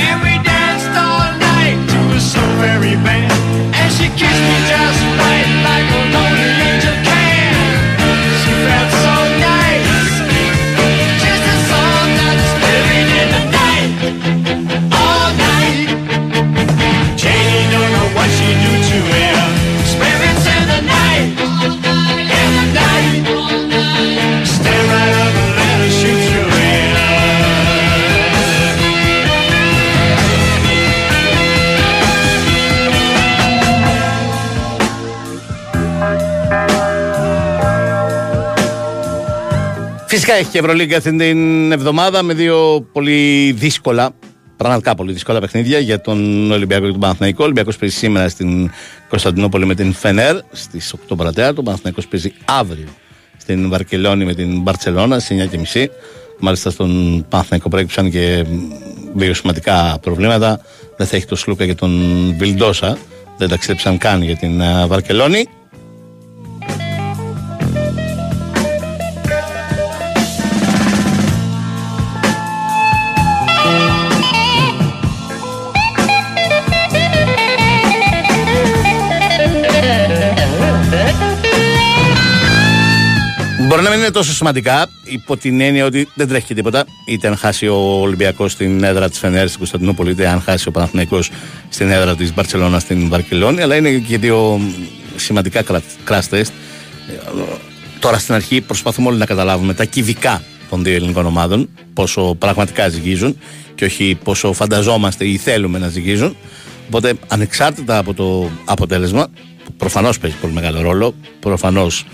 And 0.00 0.16
we 0.24 0.34
danced 0.42 0.92
all 0.96 1.28
night 1.38 1.78
to 1.92 1.98
a 2.16 2.20
so 2.20 2.42
very 2.60 2.96
band. 3.04 3.32
And 3.76 3.90
she 3.92 4.08
kissed 4.20 4.44
me 4.48 4.56
just 4.68 5.00
right, 5.20 5.48
like 5.68 5.88
a 6.00 6.02
Φυσικά 40.24 40.40
έχει 40.40 40.50
και 40.50 40.58
Ευρωλίγκα 40.58 40.96
αυτή 40.96 41.16
την 41.16 41.72
εβδομάδα 41.72 42.22
με 42.22 42.34
δύο 42.34 42.86
πολύ 42.92 43.52
δύσκολα, 43.52 44.10
πραγματικά 44.56 44.94
πολύ 44.94 45.12
δύσκολα 45.12 45.40
παιχνίδια 45.40 45.78
για 45.78 46.00
τον 46.00 46.50
Ολυμπιακό 46.50 46.84
και 46.84 46.90
τον 46.90 47.00
Παναθηναϊκό. 47.00 47.38
Ο 47.40 47.44
Ολυμπιακός 47.44 47.76
παίζει 47.76 47.96
σήμερα 47.96 48.28
στην 48.28 48.70
Κωνσταντινούπολη 49.08 49.66
με 49.66 49.74
την 49.74 49.92
Φενέρ 49.92 50.36
στις 50.52 50.94
8 51.08 51.16
παρατέρα. 51.16 51.52
Το 51.52 51.62
Παναθηναϊκός 51.62 52.06
παίζει 52.06 52.32
αύριο 52.44 52.88
στην 53.36 53.68
Βαρκελόνη 53.68 54.24
με 54.24 54.34
την 54.34 54.60
Μπαρτσελώνα 54.60 55.18
στις 55.18 55.48
9.30. 55.74 55.86
Μάλιστα 56.38 56.70
στον 56.70 57.24
Παναθηναϊκό 57.28 57.68
προέκυψαν 57.68 58.10
και 58.10 58.44
δύο 59.14 59.34
σημαντικά 59.34 59.98
προβλήματα. 60.00 60.60
Δεν 60.96 61.06
θα 61.06 61.16
έχει 61.16 61.26
το 61.26 61.36
Σλούκα 61.36 61.66
και 61.66 61.74
τον 61.74 62.34
Βιλντόσα. 62.38 62.98
Δεν 63.38 63.48
ταξίδεψαν 63.48 63.98
καν 63.98 64.22
για 64.22 64.36
την 64.36 64.62
α, 64.62 64.86
Βαρκελόνη. 64.86 65.46
Είναι 84.02 84.10
τόσο 84.10 84.32
σημαντικά 84.32 84.88
υπό 85.04 85.36
την 85.36 85.60
έννοια 85.60 85.84
ότι 85.84 86.08
δεν 86.14 86.28
τρέχει 86.28 86.46
και 86.46 86.54
τίποτα. 86.54 86.84
Είτε 87.06 87.28
αν 87.28 87.36
χάσει 87.36 87.66
ο 87.66 87.76
Ολυμπιακός 87.76 88.52
στην 88.52 88.84
έδρα 88.84 89.08
της 89.08 89.18
Φενέρ 89.18 89.46
στην 89.46 89.58
Κωνσταντινούπολη, 89.58 90.10
είτε 90.10 90.28
αν 90.28 90.40
χάσει 90.40 90.68
ο 90.68 90.70
Παναθηναϊκός 90.70 91.30
στην 91.68 91.90
έδρα 91.90 92.16
της 92.16 92.34
Μπαρσελόνα 92.34 92.78
στην 92.78 93.08
Βαρκελόνη. 93.08 93.62
Αλλά 93.62 93.76
είναι 93.76 93.90
και 93.90 94.18
δύο 94.18 94.60
σημαντικά 95.16 95.64
crash 96.08 96.28
test. 96.30 96.50
Τώρα 97.98 98.18
στην 98.18 98.34
αρχή 98.34 98.60
προσπαθούμε 98.60 99.08
όλοι 99.08 99.18
να 99.18 99.26
καταλάβουμε 99.26 99.74
τα 99.74 99.84
κυβικά 99.84 100.42
των 100.70 100.82
δύο 100.82 100.94
ελληνικών 100.94 101.26
ομάδων, 101.26 101.68
πόσο 101.94 102.34
πραγματικά 102.38 102.88
ζυγίζουν 102.88 103.38
και 103.74 103.84
όχι 103.84 104.18
πόσο 104.24 104.52
φανταζόμαστε 104.52 105.26
ή 105.26 105.36
θέλουμε 105.36 105.78
να 105.78 105.88
ζυγίζουν. 105.88 106.36
Οπότε 106.86 107.14
ανεξάρτητα 107.28 107.98
από 107.98 108.14
το 108.14 108.50
αποτέλεσμα, 108.64 109.28
που 109.64 109.72
προφανώς 109.72 110.18
παίζει 110.18 110.36
πολύ 110.40 110.52
μεγάλο 110.52 110.80
ρόλο, 110.80 111.14
προφανώς 111.40 112.04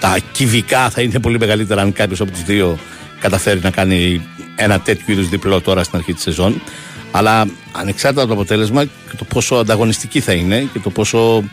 τα 0.00 0.18
κυβικά 0.32 0.90
θα 0.90 1.02
είναι 1.02 1.20
πολύ 1.20 1.38
μεγαλύτερα 1.38 1.82
αν 1.82 1.92
κάποιος 1.92 2.20
από 2.20 2.30
τους 2.30 2.42
δύο 2.42 2.78
καταφέρει 3.20 3.60
να 3.62 3.70
κάνει 3.70 4.26
ένα 4.56 4.80
τέτοιο 4.80 5.04
είδους 5.14 5.28
διπλό 5.28 5.60
τώρα 5.60 5.84
στην 5.84 5.98
αρχή 5.98 6.12
της 6.12 6.22
σεζόν. 6.22 6.62
Αλλά 7.10 7.46
ανεξάρτητα 7.72 8.22
από 8.22 8.34
το 8.34 8.40
αποτέλεσμα 8.40 8.84
και 8.84 9.16
το 9.18 9.24
πόσο 9.24 9.54
ανταγωνιστικοί 9.54 10.20
θα 10.20 10.32
είναι 10.32 10.68
και 10.72 10.78
το 10.78 10.90
πόσο 10.90 11.44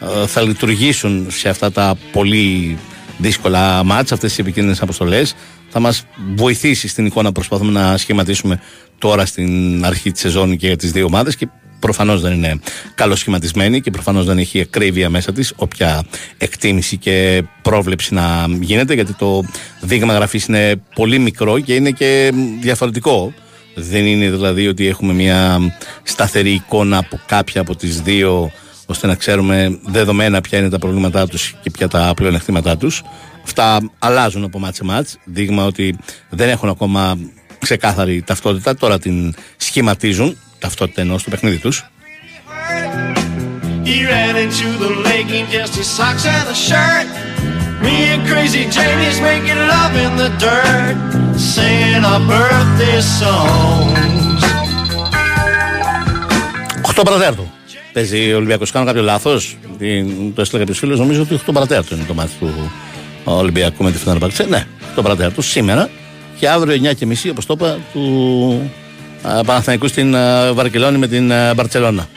ε, 0.00 0.26
θα 0.26 0.40
λειτουργήσουν 0.42 1.26
σε 1.30 1.48
αυτά 1.48 1.72
τα 1.72 1.94
πολύ 2.12 2.78
δύσκολα 3.18 3.84
μάτς, 3.84 4.12
αυτές 4.12 4.30
τις 4.30 4.38
επικίνδυνες 4.38 4.82
αποστολές 4.82 5.34
θα 5.68 5.80
μας 5.80 6.06
βοηθήσει 6.34 6.88
στην 6.88 7.06
εικόνα 7.06 7.26
που 7.26 7.32
προσπαθούμε 7.32 7.80
να 7.80 7.96
σχηματίσουμε 7.96 8.60
τώρα 8.98 9.26
στην 9.26 9.84
αρχή 9.84 10.12
της 10.12 10.20
σεζόν 10.20 10.56
και 10.56 10.66
για 10.66 10.76
τις 10.76 10.92
δύο 10.92 11.04
ομάδες 11.04 11.36
και 11.36 11.48
προφανώς 11.82 12.20
δεν 12.20 12.32
είναι 12.32 12.60
καλοσχηματισμένη 12.94 13.80
και 13.80 13.90
προφανώς 13.90 14.24
δεν 14.24 14.38
έχει 14.38 14.60
ακρίβεια 14.60 15.10
μέσα 15.10 15.32
της 15.32 15.52
όποια 15.56 16.04
εκτίμηση 16.38 16.96
και 16.96 17.42
πρόβλεψη 17.62 18.14
να 18.14 18.46
γίνεται 18.60 18.94
γιατί 18.94 19.12
το 19.12 19.42
δείγμα 19.80 20.14
γραφής 20.14 20.46
είναι 20.46 20.82
πολύ 20.94 21.18
μικρό 21.18 21.60
και 21.60 21.74
είναι 21.74 21.90
και 21.90 22.32
διαφορετικό. 22.60 23.32
Δεν 23.74 24.06
είναι 24.06 24.30
δηλαδή 24.30 24.68
ότι 24.68 24.86
έχουμε 24.86 25.12
μια 25.12 25.58
σταθερή 26.02 26.52
εικόνα 26.52 26.98
από 26.98 27.20
κάποια 27.26 27.60
από 27.60 27.76
τις 27.76 28.00
δύο 28.00 28.52
ώστε 28.86 29.06
να 29.06 29.14
ξέρουμε 29.14 29.78
δεδομένα 29.86 30.40
ποια 30.40 30.58
είναι 30.58 30.68
τα 30.68 30.78
προβλήματά 30.78 31.26
τους 31.26 31.54
και 31.62 31.70
ποια 31.70 31.88
τα 31.88 32.12
πλεονεκτήματά 32.16 32.76
τους. 32.76 33.02
Αυτά 33.44 33.90
αλλάζουν 33.98 34.44
από 34.44 34.58
μάτς 34.58 34.76
σε 34.76 34.84
μάτς, 34.84 35.18
δείγμα 35.24 35.64
ότι 35.64 35.96
δεν 36.30 36.48
έχουν 36.48 36.68
ακόμα 36.68 37.18
ξεκάθαρη 37.58 38.22
ταυτότητα, 38.22 38.74
τώρα 38.74 38.98
την 38.98 39.34
σχηματίζουν, 39.56 40.36
ταυτότητας 40.62 41.02
εννοώ 41.04 41.18
στο 41.18 41.30
παιχνίδι 41.30 41.58
τους. 41.58 41.84
He 43.84 43.96
ran 44.12 44.34
into 44.44 44.68
the 44.84 44.92
lake 45.08 45.30
in 45.38 45.44
just 45.56 45.72
his 45.80 45.88
socks 45.98 46.24
and 46.36 46.46
a 46.54 46.56
shirt. 46.68 47.06
Me 47.84 47.94
and 48.12 48.22
crazy 48.30 48.62
Janie's 48.76 49.18
making 49.30 49.60
love 49.74 49.94
in 50.04 50.12
the 50.22 50.30
dirt, 50.44 50.96
singing 51.54 52.04
our 52.12 52.22
birthday 52.32 53.00
songs. 53.20 54.42
8 56.96 57.02
παρατέρτο. 57.04 57.50
Παίζει 57.92 58.32
ο 58.32 58.36
Ολυμπιακός. 58.36 58.70
Κάνω 58.70 58.86
κάποιο 58.86 59.02
λάθος; 59.02 59.56
Το 60.34 60.40
έστειλα 60.40 60.60
κάποιο 60.60 60.74
φίλο. 60.74 60.96
Νομίζω 60.96 61.22
ότι 61.22 61.34
8 61.34 61.52
παρατέρτο 61.52 61.94
είναι 61.94 62.04
το 62.04 62.14
μάτι 62.14 62.30
του 62.40 62.70
Ολυμπιακού 63.24 63.84
με 63.84 63.90
τη 63.90 63.98
Φενέρμπαξε. 63.98 64.44
Ναι, 64.44 64.66
8 64.96 65.02
παρατέρτο 65.02 65.42
σήμερα 65.42 65.88
και 66.38 66.48
αύριο 66.48 66.90
9 66.90 66.94
και 66.94 67.06
μισή, 67.06 67.28
όπως 67.28 67.46
το 67.46 67.52
είπα, 67.56 67.78
του 67.92 68.02
α, 68.62 68.81
Παναθηναϊκούς 69.22 69.90
στην 69.90 70.16
α, 70.16 70.52
Βαρκελόνη 70.52 70.98
με 70.98 71.06
την 71.06 71.32
α, 71.32 71.54
Μπαρτσελώνα. 71.54 72.08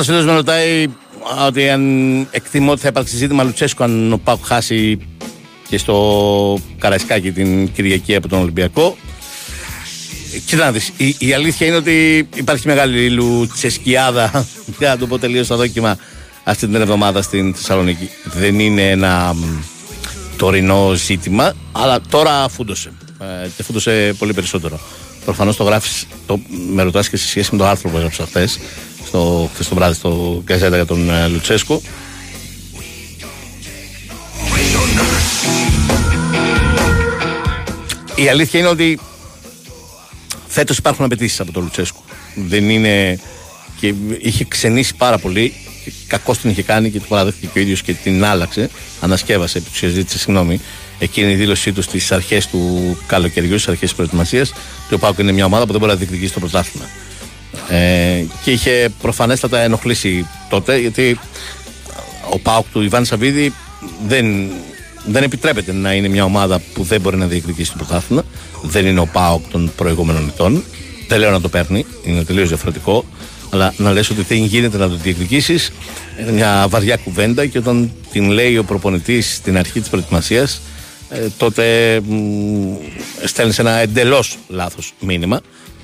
Ένα 0.00 0.18
άλλο 0.18 0.20
φίλος 0.20 0.24
με 0.24 0.32
ρωτάει 0.32 0.84
α, 1.40 1.46
ότι 1.46 1.68
αν 1.68 2.26
εκτιμώ 2.30 2.70
ότι 2.70 2.80
θα 2.80 2.88
υπάρξει 2.88 3.16
ζήτημα 3.16 3.42
Λουτσέσκου 3.42 3.84
αν 3.84 4.12
ο 4.12 4.18
Πάουκ 4.18 4.44
χάσει 4.46 4.98
και 5.68 5.78
στο 5.78 6.58
Καραϊσκάκι 6.78 7.32
την 7.32 7.72
Κυριακή 7.72 8.14
από 8.14 8.28
τον 8.28 8.40
Ολυμπιακό. 8.40 8.96
Κοίτα 10.46 10.64
να 10.64 10.72
δεις, 10.72 10.92
η, 10.96 11.16
η 11.18 11.32
αλήθεια 11.32 11.66
είναι 11.66 11.76
ότι 11.76 12.28
υπάρχει 12.34 12.66
μεγάλη 12.66 13.10
λουτσεσκιάδα, 13.10 14.46
για 14.78 14.88
να 14.88 14.98
το 14.98 15.06
πω 15.06 15.18
τελείως 15.18 15.46
στο 15.46 15.56
δόκιμα, 15.56 15.96
αυτή 16.44 16.66
την 16.66 16.74
εβδομάδα 16.74 17.22
στην 17.22 17.54
Θεσσαλονίκη. 17.54 18.10
Δεν 18.24 18.58
είναι 18.58 18.90
ένα 18.90 19.34
μ, 19.34 19.44
τωρινό 20.36 20.92
ζήτημα, 20.94 21.52
αλλά 21.72 22.00
τώρα 22.08 22.48
φούντωσε. 22.48 22.92
Ε, 23.20 23.48
και 23.56 23.62
φούντωσε 23.62 24.14
πολύ 24.18 24.32
περισσότερο. 24.32 24.80
Προφανώς 25.24 25.56
το 25.56 25.64
γράφεις, 25.64 26.06
το, 26.26 26.40
με 26.72 26.82
ρωτάς 26.82 27.08
και 27.08 27.16
σε 27.16 27.28
σχέση 27.28 27.48
με 27.52 27.58
το 27.58 27.66
άρθρο 27.66 27.90
που 27.90 27.96
έγραψα 27.96 28.24
χθες, 28.26 28.58
στο, 29.06 29.50
χθες 29.52 29.68
το 29.68 29.74
βράδυ 29.74 29.94
στο 29.94 30.42
Γκαζέτα 30.44 30.76
για 30.76 30.86
τον 30.86 31.10
ε, 31.10 31.28
Λουτσέσκο. 31.28 31.82
Η 38.14 38.28
αλήθεια 38.28 38.60
είναι 38.60 38.68
ότι 38.68 38.98
φέτος 40.46 40.78
υπάρχουν 40.78 41.04
απαιτήσεις 41.04 41.40
από 41.40 41.52
τον 41.52 41.62
Λουτσέσκου. 41.62 42.02
Δεν 42.34 42.70
είναι. 42.70 43.18
και 43.80 43.94
είχε 44.20 44.44
ξενήσει 44.44 44.94
πάρα 44.96 45.18
πολύ. 45.18 45.52
Κακώ 46.06 46.34
την 46.36 46.50
είχε 46.50 46.62
κάνει 46.62 46.90
και 46.90 46.98
το 46.98 47.04
παραδέχτηκε 47.08 47.46
και 47.52 47.58
ο 47.58 47.62
ίδιος 47.62 47.82
και 47.82 47.92
την 47.92 48.24
άλλαξε. 48.24 48.70
Ανασκεύασε, 49.00 49.60
του 49.60 49.88
ζήτησε 49.88 50.18
συγγνώμη. 50.18 50.60
Εκείνη 50.98 51.32
η 51.32 51.34
δήλωσή 51.34 51.72
του 51.72 51.82
στις 51.82 52.12
αρχές 52.12 52.46
του 52.46 52.96
καλοκαιριού, 53.06 53.58
στις 53.58 53.68
αρχές 53.68 53.88
της 53.88 53.94
προετοιμασίας. 53.94 54.52
Το 54.90 54.98
ΠΑΟΚ 54.98 55.18
είναι 55.18 55.32
μια 55.32 55.44
ομάδα 55.44 55.64
που 55.66 55.70
δεν 55.70 55.80
μπορεί 55.80 55.92
να 55.92 55.98
διεκδικήσει 55.98 56.32
το 56.32 56.40
πρωτάθλημα. 56.40 56.86
Ε, 57.68 58.24
και 58.44 58.50
είχε 58.50 58.88
προφανέστατα 59.02 59.58
ενοχλήσει 59.58 60.26
τότε 60.48 60.78
γιατί 60.78 61.18
ο 62.30 62.38
ΠΑΟΚ 62.38 62.66
του 62.72 62.82
Ιβάν 62.82 63.04
Σαββίδη 63.04 63.52
δεν, 64.06 64.50
δεν 65.06 65.22
επιτρέπεται 65.22 65.72
να 65.72 65.92
είναι 65.92 66.08
μια 66.08 66.24
ομάδα 66.24 66.60
που 66.74 66.82
δεν 66.82 67.00
μπορεί 67.00 67.16
να 67.16 67.26
διεκδικήσει 67.26 67.70
το 67.70 67.76
πρωτάθλημα. 67.76 68.24
Δεν 68.62 68.86
είναι 68.86 69.00
ο 69.00 69.06
ΠΑΟΚ 69.12 69.42
των 69.50 69.72
προηγούμενων 69.76 70.28
ετών. 70.28 70.64
Δεν 71.08 71.18
λέω 71.18 71.30
να 71.30 71.40
το 71.40 71.48
παίρνει, 71.48 71.86
είναι 72.04 72.24
τελείως 72.24 72.48
διαφορετικό. 72.48 73.04
Αλλά 73.52 73.74
να 73.76 73.92
λες 73.92 74.10
ότι 74.10 74.22
δεν 74.22 74.44
γίνεται 74.44 74.76
να 74.76 74.88
το 74.88 74.94
διεκδικήσεις 74.94 75.72
είναι 76.20 76.32
μια 76.32 76.66
βαριά 76.68 76.96
κουβέντα 76.96 77.46
και 77.46 77.58
όταν 77.58 77.92
την 78.12 78.30
λέει 78.30 78.56
ο 78.56 78.64
προπονητής 78.64 79.34
στην 79.34 79.58
αρχή 79.58 79.80
της 79.80 79.88
προετοιμασίας, 79.88 80.60
ε, 81.10 81.18
τότε 81.36 82.00
στέλνεις 83.24 83.58
ένα 83.58 83.70
εντελώς 83.70 84.38
λάθος 84.48 84.92
μήνυμα. 85.00 85.40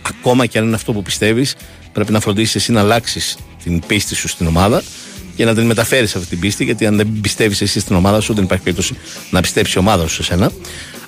Ακόμα 0.09 0.47
και 0.47 0.59
αν 0.59 0.65
είναι 0.65 0.75
αυτό 0.75 0.93
που 0.93 1.03
πιστεύεις, 1.03 1.55
πρέπει 1.93 2.13
να 2.13 2.21
φροντίσεις 2.21 2.55
εσύ 2.55 2.73
να 2.73 2.81
αλλάξεις 2.81 3.37
την 3.63 3.83
πίστη 3.87 4.15
σου 4.15 4.29
στην 4.29 4.47
ομάδα 4.47 4.83
και 5.37 5.45
να 5.45 5.55
την 5.55 5.67
μεταφέρεις 5.67 6.17
αυτή 6.17 6.29
την 6.29 6.41
πίστη. 6.41 6.65
Γιατί 6.65 6.87
αν 6.87 6.97
δεν 6.97 7.19
πιστεύεις 7.21 7.61
εσύ 7.61 7.81
στην 7.81 7.97
ομάδα 7.97 8.21
σου, 8.21 8.35
δεν 8.35 8.45
υπάρχει 8.45 8.65
περίπτωση 8.65 8.97
να 9.31 9.41
πιστέψει 9.41 9.73
η 9.77 9.81
ομάδα 9.81 10.07
σου 10.07 10.15
σε 10.15 10.23
σένα. 10.23 10.53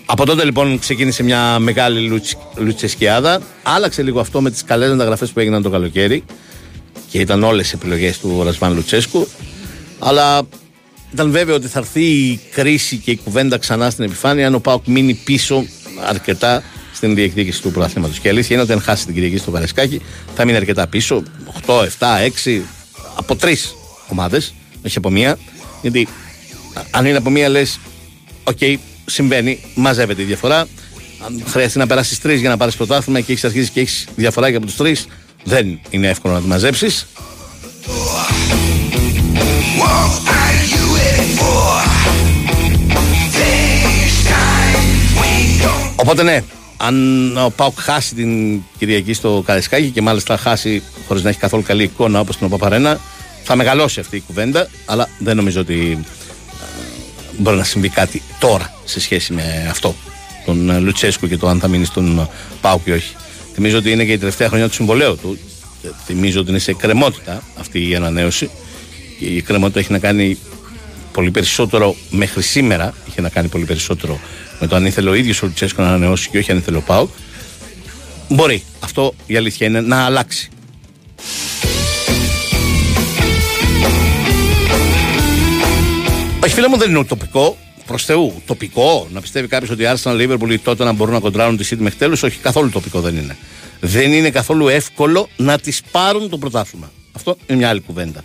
Από 0.06 0.26
τότε 0.26 0.44
λοιπόν 0.44 0.78
ξεκίνησε 0.78 1.22
μια 1.22 1.58
μεγάλη 1.58 2.00
λουτσ, 2.08 2.34
λουτσεσκιάδα. 2.56 3.40
Άλλαξε 3.62 4.02
λίγο 4.02 4.20
αυτό 4.20 4.40
με 4.40 4.50
τις 4.50 4.64
καλές 4.64 4.90
μεταγραφέ 4.90 5.26
που 5.26 5.40
έγιναν 5.40 5.62
το 5.62 5.70
καλοκαίρι 5.70 6.24
και 7.10 7.18
ήταν 7.18 7.42
όλες 7.42 7.72
οι 7.72 7.72
επιλογές 7.74 8.18
του 8.18 8.42
Ρασβάν 8.44 8.74
Λουτσέσκου. 8.74 9.28
Αλλά 9.98 10.42
ήταν 11.12 11.30
βέβαιο 11.30 11.54
ότι 11.54 11.66
θα 11.66 11.78
έρθει 11.78 12.02
η 12.02 12.40
κρίση 12.52 12.96
και 12.96 13.10
η 13.10 13.16
κουβέντα 13.16 13.58
ξανά 13.58 13.90
στην 13.90 14.04
επιφάνεια 14.04 14.46
αν 14.46 14.54
ο 14.54 14.60
ΠΑΟΚ 14.60 14.86
μείνει 14.86 15.14
πίσω 15.14 15.66
αρκετά 16.08 16.62
στην 16.98 17.14
διεκδίκηση 17.14 17.62
του 17.62 17.70
πρωταθλήματος. 17.70 18.18
Και 18.18 18.26
η 18.26 18.30
αλήθεια 18.30 18.54
είναι 18.54 18.64
ότι 18.64 18.72
αν 18.72 18.80
χάσει 18.80 19.04
την 19.04 19.14
Κυριακή 19.14 19.36
στο 19.36 19.50
Καραϊσκάκη 19.50 20.00
θα 20.34 20.44
μείνει 20.44 20.56
αρκετά 20.56 20.86
πίσω. 20.86 21.22
8, 21.66 21.82
7, 21.98 22.20
6, 22.44 22.60
από 23.14 23.36
τρεις 23.36 23.74
ομάδες, 24.08 24.54
όχι 24.86 24.98
από 24.98 25.10
μία. 25.10 25.38
Γιατί 25.82 26.08
αν 26.90 27.06
είναι 27.06 27.16
από 27.16 27.30
μία, 27.30 27.48
λες, 27.48 27.80
οκ, 28.44 28.58
συμβαίνει, 29.04 29.58
μαζεύεται 29.74 30.22
η 30.22 30.24
διαφορά. 30.24 30.66
Αν 31.24 31.42
χρειαστεί 31.48 31.78
να 31.78 31.86
περάσεις 31.86 32.18
τρεις 32.20 32.40
για 32.40 32.48
να 32.48 32.56
πάρεις 32.56 32.76
πρωτάθλημα 32.76 33.20
και 33.20 33.32
έχεις 33.32 33.44
αρχίσει 33.44 33.70
και 33.70 33.80
έχεις 33.80 34.06
διαφορά 34.16 34.50
και 34.50 34.56
από 34.56 34.66
τους 34.66 34.76
τρεις, 34.76 35.06
δεν 35.44 35.80
είναι 35.90 36.08
εύκολο 36.08 36.34
να 36.34 36.40
τη 36.40 36.46
μαζέψεις. 36.46 37.06
What 39.80 40.14
are 40.42 40.60
you 40.72 40.82
waiting 40.96 41.32
for? 41.42 41.72
This 43.38 44.14
time 44.32 44.82
we 45.20 45.32
don't. 45.62 45.92
Οπότε 45.96 46.22
ναι, 46.22 46.42
αν 46.80 47.36
ο 47.36 47.50
Πάουκ 47.50 47.80
χάσει 47.80 48.14
την 48.14 48.62
Κυριακή 48.78 49.12
στο 49.12 49.42
Καρεσκάκι 49.46 49.90
και 49.90 50.02
μάλιστα 50.02 50.36
χάσει 50.36 50.82
χωρίς 51.06 51.22
να 51.22 51.28
έχει 51.28 51.38
καθόλου 51.38 51.62
καλή 51.62 51.82
εικόνα 51.82 52.20
όπως 52.20 52.36
την 52.36 52.48
Παπαρένα, 52.48 53.00
θα 53.42 53.56
μεγαλώσει 53.56 54.00
αυτή 54.00 54.16
η 54.16 54.22
κουβέντα. 54.26 54.68
Αλλά 54.86 55.08
δεν 55.18 55.36
νομίζω 55.36 55.60
ότι 55.60 55.98
ε, 56.52 56.64
μπορεί 57.38 57.56
να 57.56 57.64
συμβεί 57.64 57.88
κάτι 57.88 58.22
τώρα 58.40 58.72
σε 58.84 59.00
σχέση 59.00 59.32
με 59.32 59.66
αυτό. 59.70 59.94
Τον 60.44 60.70
ε, 60.70 60.78
Λουτσέσκου 60.78 61.28
και 61.28 61.36
το 61.36 61.48
αν 61.48 61.60
θα 61.60 61.68
μείνει 61.68 61.84
στον 61.84 62.18
ε, 62.18 62.28
Πάουκ 62.60 62.86
ή 62.86 62.90
όχι. 62.90 63.14
Θυμίζω 63.54 63.78
ότι 63.78 63.90
είναι 63.90 64.04
και 64.04 64.12
η 64.12 64.18
τελευταία 64.18 64.48
χρονιά 64.48 64.68
του 64.68 64.74
συμβολέου 64.74 65.16
του. 65.16 65.38
Ε, 65.82 65.88
Θυμίζω 66.04 66.40
ότι 66.40 66.50
είναι 66.50 66.58
σε 66.58 66.74
κρεμότητα 66.74 67.42
αυτή 67.58 67.88
η 67.88 67.94
ανανέωση. 67.94 68.50
Και 69.18 69.24
η 69.24 69.42
κρεμότητα 69.42 69.78
έχει 69.78 69.92
να 69.92 69.98
κάνει 69.98 70.38
πολύ 71.12 71.30
περισσότερο 71.30 71.96
μέχρι 72.10 72.42
σήμερα. 72.42 72.94
Είχε 73.08 73.20
να 73.20 73.28
κάνει 73.28 73.48
πολύ 73.48 73.64
περισσότερο 73.64 74.20
με 74.60 74.66
το 74.66 74.76
αν 74.76 74.86
ήθελε 74.86 75.10
ο 75.10 75.14
ίδιος 75.14 75.42
ο 75.42 75.46
Λουτσέσκο 75.46 75.82
να 75.82 75.88
ανανεώσει 75.88 76.28
και 76.28 76.38
όχι 76.38 76.50
αν 76.50 76.56
ήθελε 76.56 76.76
ο 76.76 76.80
Πάουκ. 76.80 77.08
Μπορεί. 78.28 78.62
Αυτό 78.80 79.14
η 79.26 79.36
αλήθεια 79.36 79.66
είναι 79.66 79.80
να 79.80 80.04
αλλάξει. 80.04 80.48
Όχι, 86.44 86.54
φίλε 86.54 86.68
μου, 86.68 86.76
δεν 86.76 86.88
είναι 86.88 86.98
ουτοπικό. 86.98 87.56
Προς 87.86 88.04
Θεού, 88.04 88.42
τοπικό 88.46 89.08
να 89.12 89.20
πιστεύει 89.20 89.48
κάποιος 89.48 89.70
ότι 89.70 89.82
η 89.82 89.86
Arsenal, 89.94 90.16
Liverpool 90.16 90.50
ή 90.50 90.58
τότε 90.58 90.84
να 90.84 90.92
μπορούν 90.92 91.14
να 91.14 91.20
κοντράρουν 91.20 91.56
τη 91.56 91.68
City 91.70 91.78
μέχρι 91.78 91.98
τέλου. 91.98 92.16
Όχι, 92.22 92.38
καθόλου 92.38 92.70
τοπικό 92.70 93.00
δεν 93.00 93.16
είναι. 93.16 93.36
Δεν 93.80 94.12
είναι 94.12 94.30
καθόλου 94.30 94.68
εύκολο 94.68 95.28
να 95.36 95.58
τις 95.58 95.82
πάρουν 95.90 96.28
το 96.28 96.38
πρωτάθλημα. 96.38 96.90
Αυτό 97.12 97.36
είναι 97.46 97.58
μια 97.58 97.68
άλλη 97.68 97.80
κουβέντα. 97.80 98.24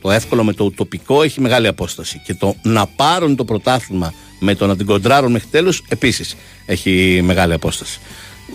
Το 0.00 0.10
εύκολο 0.10 0.44
με 0.44 0.52
το 0.52 0.64
ουτοπικό 0.64 1.22
έχει 1.22 1.40
μεγάλη 1.40 1.66
απόσταση. 1.66 2.22
Και 2.24 2.34
το 2.34 2.56
να 2.62 2.86
πάρουν 2.86 3.36
το 3.36 3.44
πρωτάθλημα 3.44 4.14
με 4.42 4.54
το 4.54 4.66
να 4.66 4.76
την 4.76 4.86
κοντράρουν 4.86 5.32
μέχρι 5.32 5.48
τέλους 5.50 5.82
επίσης 5.88 6.36
έχει 6.66 7.20
μεγάλη 7.24 7.52
απόσταση. 7.52 8.00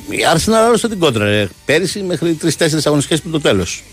Η 0.09 0.17
Arsenal 0.35 0.53
άλλωστε 0.67 0.87
την 0.87 0.99
κόντραρε 0.99 1.47
πέρυσι 1.65 1.99
μέχρι 1.99 2.33
τρει-τέσσερι 2.33 2.81
αγωνιστικές 2.85 3.19
πριν 3.19 3.31
το 3.31 3.39
τέλος. 3.39 3.83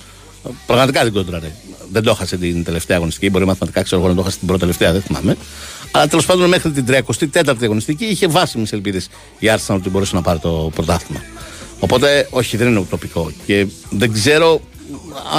Πραγματικά 0.66 1.02
την 1.02 1.12
κόντραρε. 1.12 1.52
Δεν 1.92 2.02
το 2.02 2.10
έχασε 2.10 2.36
την 2.36 2.64
τελευταία 2.64 2.96
αγωνιστική. 2.96 3.30
Μπορεί 3.30 3.44
μαθηματικά 3.44 3.82
ξέρω 3.82 4.00
εγώ 4.00 4.08
να 4.10 4.14
το 4.14 4.20
έχασε 4.20 4.38
την 4.38 4.46
πρώτη 4.46 4.60
τελευταία, 4.60 4.92
δεν 4.92 5.02
θυμάμαι. 5.02 5.36
Αλλά 5.90 6.06
τέλος 6.08 6.26
πάντων 6.26 6.48
μέχρι 6.48 6.70
την 6.70 6.84
34η 6.88 7.62
αγωνιστική 7.62 8.04
είχε 8.04 8.26
βάσιμες 8.26 8.72
ελπίδες 8.72 9.08
η 9.38 9.46
Arsenal 9.46 9.74
ότι 9.74 9.88
μπορούσε 9.88 10.14
να 10.14 10.22
πάρει 10.22 10.38
το 10.38 10.70
πρωτάθλημα. 10.74 11.22
Οπότε 11.78 12.28
όχι, 12.30 12.56
δεν 12.56 12.68
είναι 12.68 12.78
ουτοπικό. 12.78 13.32
Και 13.46 13.66
δεν 13.90 14.12
ξέρω 14.12 14.60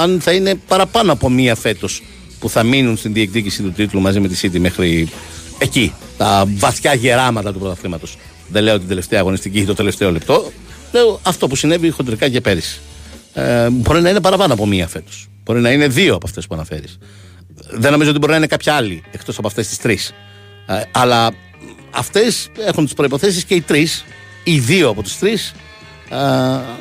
αν 0.02 0.20
θα 0.20 0.32
είναι 0.32 0.54
παραπάνω 0.54 1.12
από 1.12 1.30
μία 1.30 1.54
φέτος 1.54 2.02
που 2.38 2.48
θα 2.48 2.62
μείνουν 2.62 2.96
στην 2.96 3.12
διεκδίκηση 3.12 3.62
του 3.62 3.72
τίτλου 3.72 4.00
μαζί 4.00 4.20
με 4.20 4.28
τη 4.28 4.38
City 4.42 4.58
μέχρι 4.58 5.08
εκεί. 5.58 5.94
Τα 6.16 6.44
βαθιά 6.46 6.94
γεράματα 6.94 7.52
του 7.52 7.58
πρωταθλήματος. 7.58 8.16
Δεν 8.48 8.62
λέω 8.62 8.78
την 8.78 8.88
τελευταία 8.88 9.20
αγωνιστική 9.20 9.58
ή 9.58 9.64
το 9.64 9.74
τελευταίο 9.74 10.10
λεπτό. 10.10 10.52
Λέω 10.92 11.20
αυτό 11.22 11.46
που 11.48 11.56
συνέβη 11.56 11.90
χοντρικά 11.90 12.28
και 12.28 12.40
πέρυσι. 12.40 12.80
Ε, 13.32 13.70
μπορεί 13.70 14.00
να 14.00 14.10
είναι 14.10 14.20
παραπάνω 14.20 14.52
από 14.52 14.66
μία 14.66 14.88
φέτος. 14.88 15.28
Μπορεί 15.44 15.60
να 15.60 15.70
είναι 15.70 15.88
δύο 15.88 16.14
από 16.14 16.26
αυτές 16.26 16.46
που 16.46 16.54
αναφέρεις. 16.54 16.98
Δεν 17.70 17.92
νομίζω 17.92 18.10
ότι 18.10 18.18
μπορεί 18.18 18.32
να 18.32 18.38
είναι 18.38 18.46
κάποια 18.46 18.74
άλλη 18.74 19.02
εκτός 19.10 19.38
από 19.38 19.46
αυτές 19.46 19.68
τις 19.68 19.78
τρεις. 19.78 20.12
Ε, 20.66 20.80
αλλά 20.90 21.30
αυτές 21.90 22.48
έχουν 22.66 22.84
τις 22.84 22.94
προποθέσει 22.94 23.44
και 23.44 23.54
οι 23.54 23.60
τρεις, 23.60 24.04
οι 24.44 24.58
δύο 24.58 24.88
από 24.88 25.02
τις 25.02 25.18
τρεις, 25.18 25.54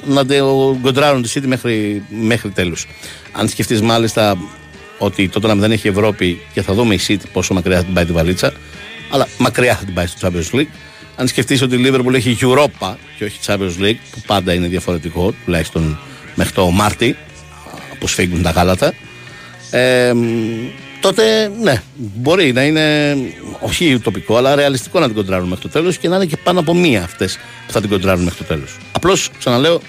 να 0.06 0.26
το 0.26 0.78
κοντράρουν 0.82 1.22
τη 1.22 1.32
City 1.36 1.46
μέχρι, 1.46 2.04
μέχρι 2.10 2.50
τέλους. 2.50 2.88
Αν 3.32 3.48
σκεφτείς 3.48 3.82
μάλιστα 3.82 4.38
ότι 4.98 5.30
τότε 5.30 5.48
να 5.48 5.56
δεν 5.56 5.72
έχει 5.72 5.88
Ευρώπη 5.88 6.42
και 6.54 6.62
θα 6.62 6.74
δούμε 6.74 6.94
η 6.94 7.00
City 7.08 7.24
πόσο 7.34 7.54
μακριά 7.54 7.78
θα 7.78 7.84
την 7.84 7.94
πάει 7.94 8.06
τη 8.06 8.12
βαλίτσα, 8.12 8.54
αλλά 9.10 9.28
μακριά 9.38 9.76
θα 9.76 9.86
την 9.86 9.94
πάει 9.94 10.06
στο 10.06 10.28
Champions 10.28 10.56
League. 10.56 10.68
Αν 11.16 11.28
σκεφτείς 11.28 11.62
ότι 11.62 11.76
η 11.76 11.84
Liverpool 11.86 12.14
έχει 12.14 12.38
Europa 12.42 12.96
και 13.18 13.24
όχι 13.24 13.40
Champions 13.46 13.82
League, 13.82 13.98
που 14.12 14.22
πάντα 14.26 14.54
είναι 14.54 14.68
διαφορετικό, 14.68 15.34
τουλάχιστον 15.46 16.00
μέχρι 16.36 16.54
το 16.54 16.70
Μάρτι, 16.70 17.16
που 18.00 18.08
σφίγγουν 18.08 18.42
τα 18.42 18.50
γάλατα, 18.50 18.94
ε, 19.72 20.14
τότε 21.00 21.52
ναι, 21.62 21.82
μπορεί 21.96 22.54
να 22.54 22.64
είναι 22.64 23.18
όχι 23.60 23.94
ουτοπικό, 23.94 24.38
αλλά 24.38 24.56
ρεαλιστικό 24.56 25.00
να 25.00 25.06
την 25.06 25.16
κοντράρουν 25.16 25.48
μέχρι 25.48 25.64
το 25.64 25.70
τέλος 25.70 25.98
και 25.98 26.08
να 26.08 26.16
είναι 26.16 26.26
και 26.26 26.38
πάνω 26.38 26.60
από 26.60 26.74
μία 26.74 27.04
αυτές 27.04 27.38
που 27.66 27.72
θα 27.72 27.82
την 27.82 27.90
κοντράρουν 27.90 28.24
μέχρι 28.24 28.38
το 28.38 28.44
τέλος. 28.44 28.78
Απλώς, 28.92 29.30
ξαναλέω, 29.40 29.82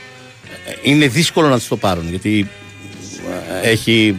είναι 0.82 1.06
δύσκολο 1.06 1.48
να 1.48 1.56
τις 1.56 1.68
το 1.68 1.76
πάρουν 1.76 2.08
γιατί 2.10 2.48
ε, 3.62 3.68
έχει 3.70 4.16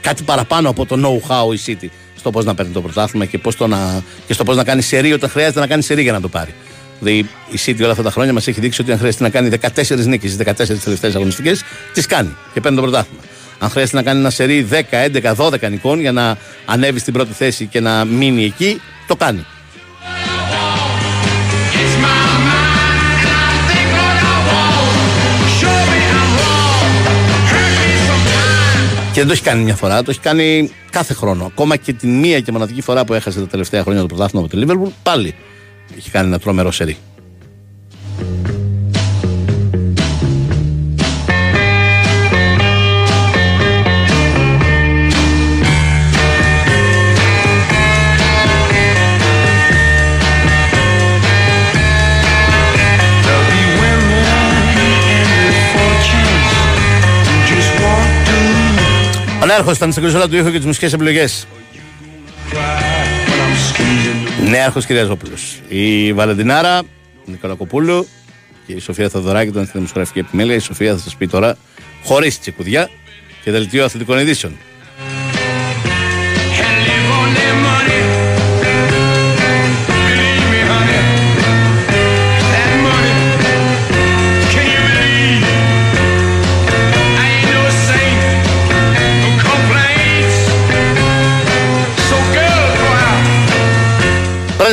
κάτι 0.00 0.22
παραπάνω 0.22 0.68
από 0.68 0.86
το 0.86 0.96
know-how 1.04 1.54
η 1.54 1.60
City 1.66 1.88
στο 2.16 2.30
πώς 2.30 2.44
να 2.44 2.54
παίρνει 2.54 2.72
το 2.72 2.80
πρωτάθλημα 2.80 3.24
και, 3.24 3.38
πώς 3.38 3.56
το 3.56 3.66
να, 3.66 4.02
και 4.26 4.32
στο 4.32 4.44
πώς 4.44 4.56
να 4.56 4.64
κάνει 4.64 4.82
σερή 4.82 5.12
όταν 5.12 5.30
χρειάζεται 5.30 5.60
να 5.60 5.66
κάνει 5.66 5.82
σερή 5.82 6.02
για 6.02 6.12
να 6.12 6.20
το 6.20 6.28
πάρει. 6.28 6.54
Δηλαδή 6.98 7.28
η 7.50 7.58
City 7.66 7.80
όλα 7.82 7.90
αυτά 7.90 8.02
τα 8.02 8.10
χρόνια 8.10 8.32
μας 8.32 8.46
έχει 8.46 8.60
δείξει 8.60 8.80
ότι 8.80 8.92
αν 8.92 8.98
χρειάζεται 8.98 9.22
να 9.22 9.30
κάνει 9.30 9.48
14 9.48 10.06
νίκες 10.06 10.32
στις 10.32 10.46
14 10.46 10.78
τελευταίες 10.84 11.14
αγωνιστικές, 11.14 11.62
τις 11.92 12.06
κάνει 12.06 12.36
και 12.52 12.60
παίρνει 12.60 12.76
το 12.76 12.82
πρωτάθλημα. 12.82 13.22
Αν 13.58 13.70
χρειάζεται 13.70 13.96
να 13.96 14.02
κάνει 14.02 14.18
ένα 14.18 14.30
σερί 14.30 14.68
10, 14.70 14.82
11, 14.90 15.34
12 15.34 15.70
νικών 15.70 16.00
για 16.00 16.12
να 16.12 16.36
ανέβει 16.64 16.98
στην 16.98 17.12
πρώτη 17.12 17.32
θέση 17.32 17.66
και 17.66 17.80
να 17.80 18.04
μείνει 18.04 18.44
εκεί, 18.44 18.80
το 19.06 19.16
κάνει. 19.16 19.46
Και 29.18 29.24
δεν 29.24 29.32
το 29.32 29.38
έχει 29.40 29.50
κάνει 29.50 29.64
μια 29.64 29.76
φορά, 29.76 30.02
το 30.02 30.10
έχει 30.10 30.20
κάνει 30.20 30.70
κάθε 30.90 31.14
χρόνο. 31.14 31.44
Ακόμα 31.44 31.76
και 31.76 31.92
την 31.92 32.18
μία 32.18 32.40
και 32.40 32.52
μοναδική 32.52 32.80
φορά 32.80 33.04
που 33.04 33.14
έχασε 33.14 33.40
τα 33.40 33.46
τελευταία 33.46 33.82
χρόνια 33.82 34.00
το 34.00 34.06
πρωτάθλημα 34.06 34.46
από 34.46 34.56
τη 34.56 34.64
Liverpool, 34.66 34.92
πάλι 35.02 35.34
έχει 35.96 36.10
κάνει 36.10 36.26
ένα 36.26 36.38
τρομερό 36.38 36.70
σερί. 36.70 36.96
Νέαρχος 59.58 59.76
ήταν 59.76 59.90
στην 59.90 60.02
κονσόλα 60.02 60.28
του 60.28 60.36
ήχου 60.36 60.50
και 60.50 60.56
τις 60.56 60.66
μουσικές 60.66 60.92
επιλογές. 60.92 61.46
Νέαρχος 64.48 64.86
Κυριαζόπουλος. 64.86 65.60
Η 65.68 66.12
Βαλεντινάρα 66.12 66.82
Νικολακοπούλου 67.24 68.06
και 68.66 68.72
η 68.72 68.78
Σοφία 68.78 69.08
Θοδωράκη 69.08 69.48
ήταν 69.48 69.62
στη 69.64 69.72
δημοσιογραφική 69.72 70.18
επιμέλεια. 70.18 70.54
Η 70.54 70.58
Σοφία 70.58 70.92
θα 70.92 70.98
σας 70.98 71.16
πει 71.16 71.26
τώρα 71.26 71.56
χωρίς 72.04 72.40
τσικουδιά 72.40 72.90
και 73.44 73.50
δελτίο 73.50 73.84
αθλητικών 73.84 74.18
ειδήσεων. 74.18 74.56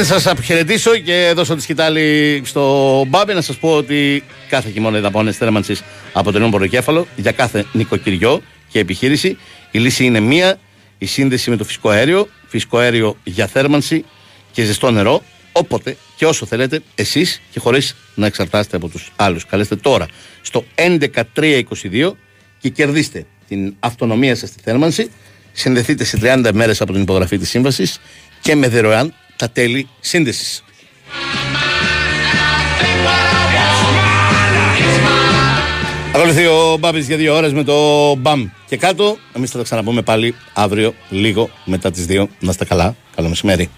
Πριν 0.06 0.18
σας 0.18 0.32
αποχαιρετήσω 0.32 0.98
και 0.98 1.32
δώσω 1.36 1.56
τη 1.56 1.62
σκητάλη 1.62 2.42
στο 2.46 3.04
Μπάμπη 3.08 3.34
να 3.34 3.42
σας 3.42 3.58
πω 3.58 3.76
ότι 3.76 4.24
κάθε 4.50 4.70
χειμώνα 4.70 4.98
οι 4.98 5.02
δαπάνε 5.02 5.32
θέρμανσης 5.32 5.84
αποτελούν 6.14 6.50
πρωτοκέφαλο 6.50 7.08
για 7.16 7.32
κάθε 7.32 7.66
νοικοκυριό 7.72 8.42
και 8.70 8.80
επιχείρηση. 8.80 9.38
Η 9.72 9.80
λύση 9.80 10.06
είναι 10.06 10.20
μία, 10.20 10.60
η 10.98 11.06
σύνδεση 11.06 11.50
με 11.50 11.56
το 11.56 11.64
φυσικό 11.64 11.90
αέριο, 11.90 12.28
φυσικό 12.48 12.78
αέριο 12.78 13.18
για 13.24 13.48
θέρμανση 13.48 14.06
και 14.52 14.64
ζεστό 14.64 14.92
νερό, 14.92 15.24
όποτε 15.52 15.98
και 16.16 16.26
όσο 16.26 16.46
θέλετε 16.46 16.82
εσείς 16.96 17.42
και 17.52 17.60
χωρίς 17.60 17.96
να 18.16 18.26
εξαρτάστε 18.26 18.76
από 18.76 18.88
τους 18.88 19.12
άλλους. 19.16 19.46
Καλέστε 19.46 19.76
τώρα 19.76 20.08
στο 20.42 20.66
11322 20.76 22.12
και 22.60 22.70
κερδίστε 22.70 23.26
την 23.48 23.76
αυτονομία 23.80 24.36
σας 24.36 24.50
στη 24.50 24.60
θέρμανση. 24.64 25.12
Συνδεθείτε 25.52 26.04
σε 26.04 26.18
30 26.22 26.50
μέρες 26.54 26.82
από 26.82 26.94
την 26.94 27.02
υπογραφή 27.02 27.38
της 27.38 27.50
σύμβασης 27.50 28.00
και 28.42 28.56
με 28.56 28.68
δωρεάν 28.68 29.14
τα 29.36 29.50
τέλη 29.50 29.88
σύνδεσης. 30.00 30.64
Ακολουθεί 36.16 36.46
ο 36.46 36.78
Μπάμπης 36.80 37.08
για 37.08 37.18
δύο 37.18 37.36
ώρες 37.36 37.54
με 37.54 37.64
το 37.64 38.16
μπαμ 38.16 38.50
και 38.68 38.78
κάτω. 38.78 39.18
Εμείς 39.34 39.50
θα 39.52 39.58
τα 39.58 39.64
ξαναπούμε 39.64 40.02
πάλι 40.02 40.36
αύριο, 40.54 40.94
λίγο 41.10 41.50
μετά 41.66 41.92
τις 41.92 42.06
δύο. 42.06 42.30
Να 42.40 42.52
είστε 42.52 42.66
καλά. 42.66 42.96
Καλό 43.16 43.28
μεσημέρι. 43.28 43.70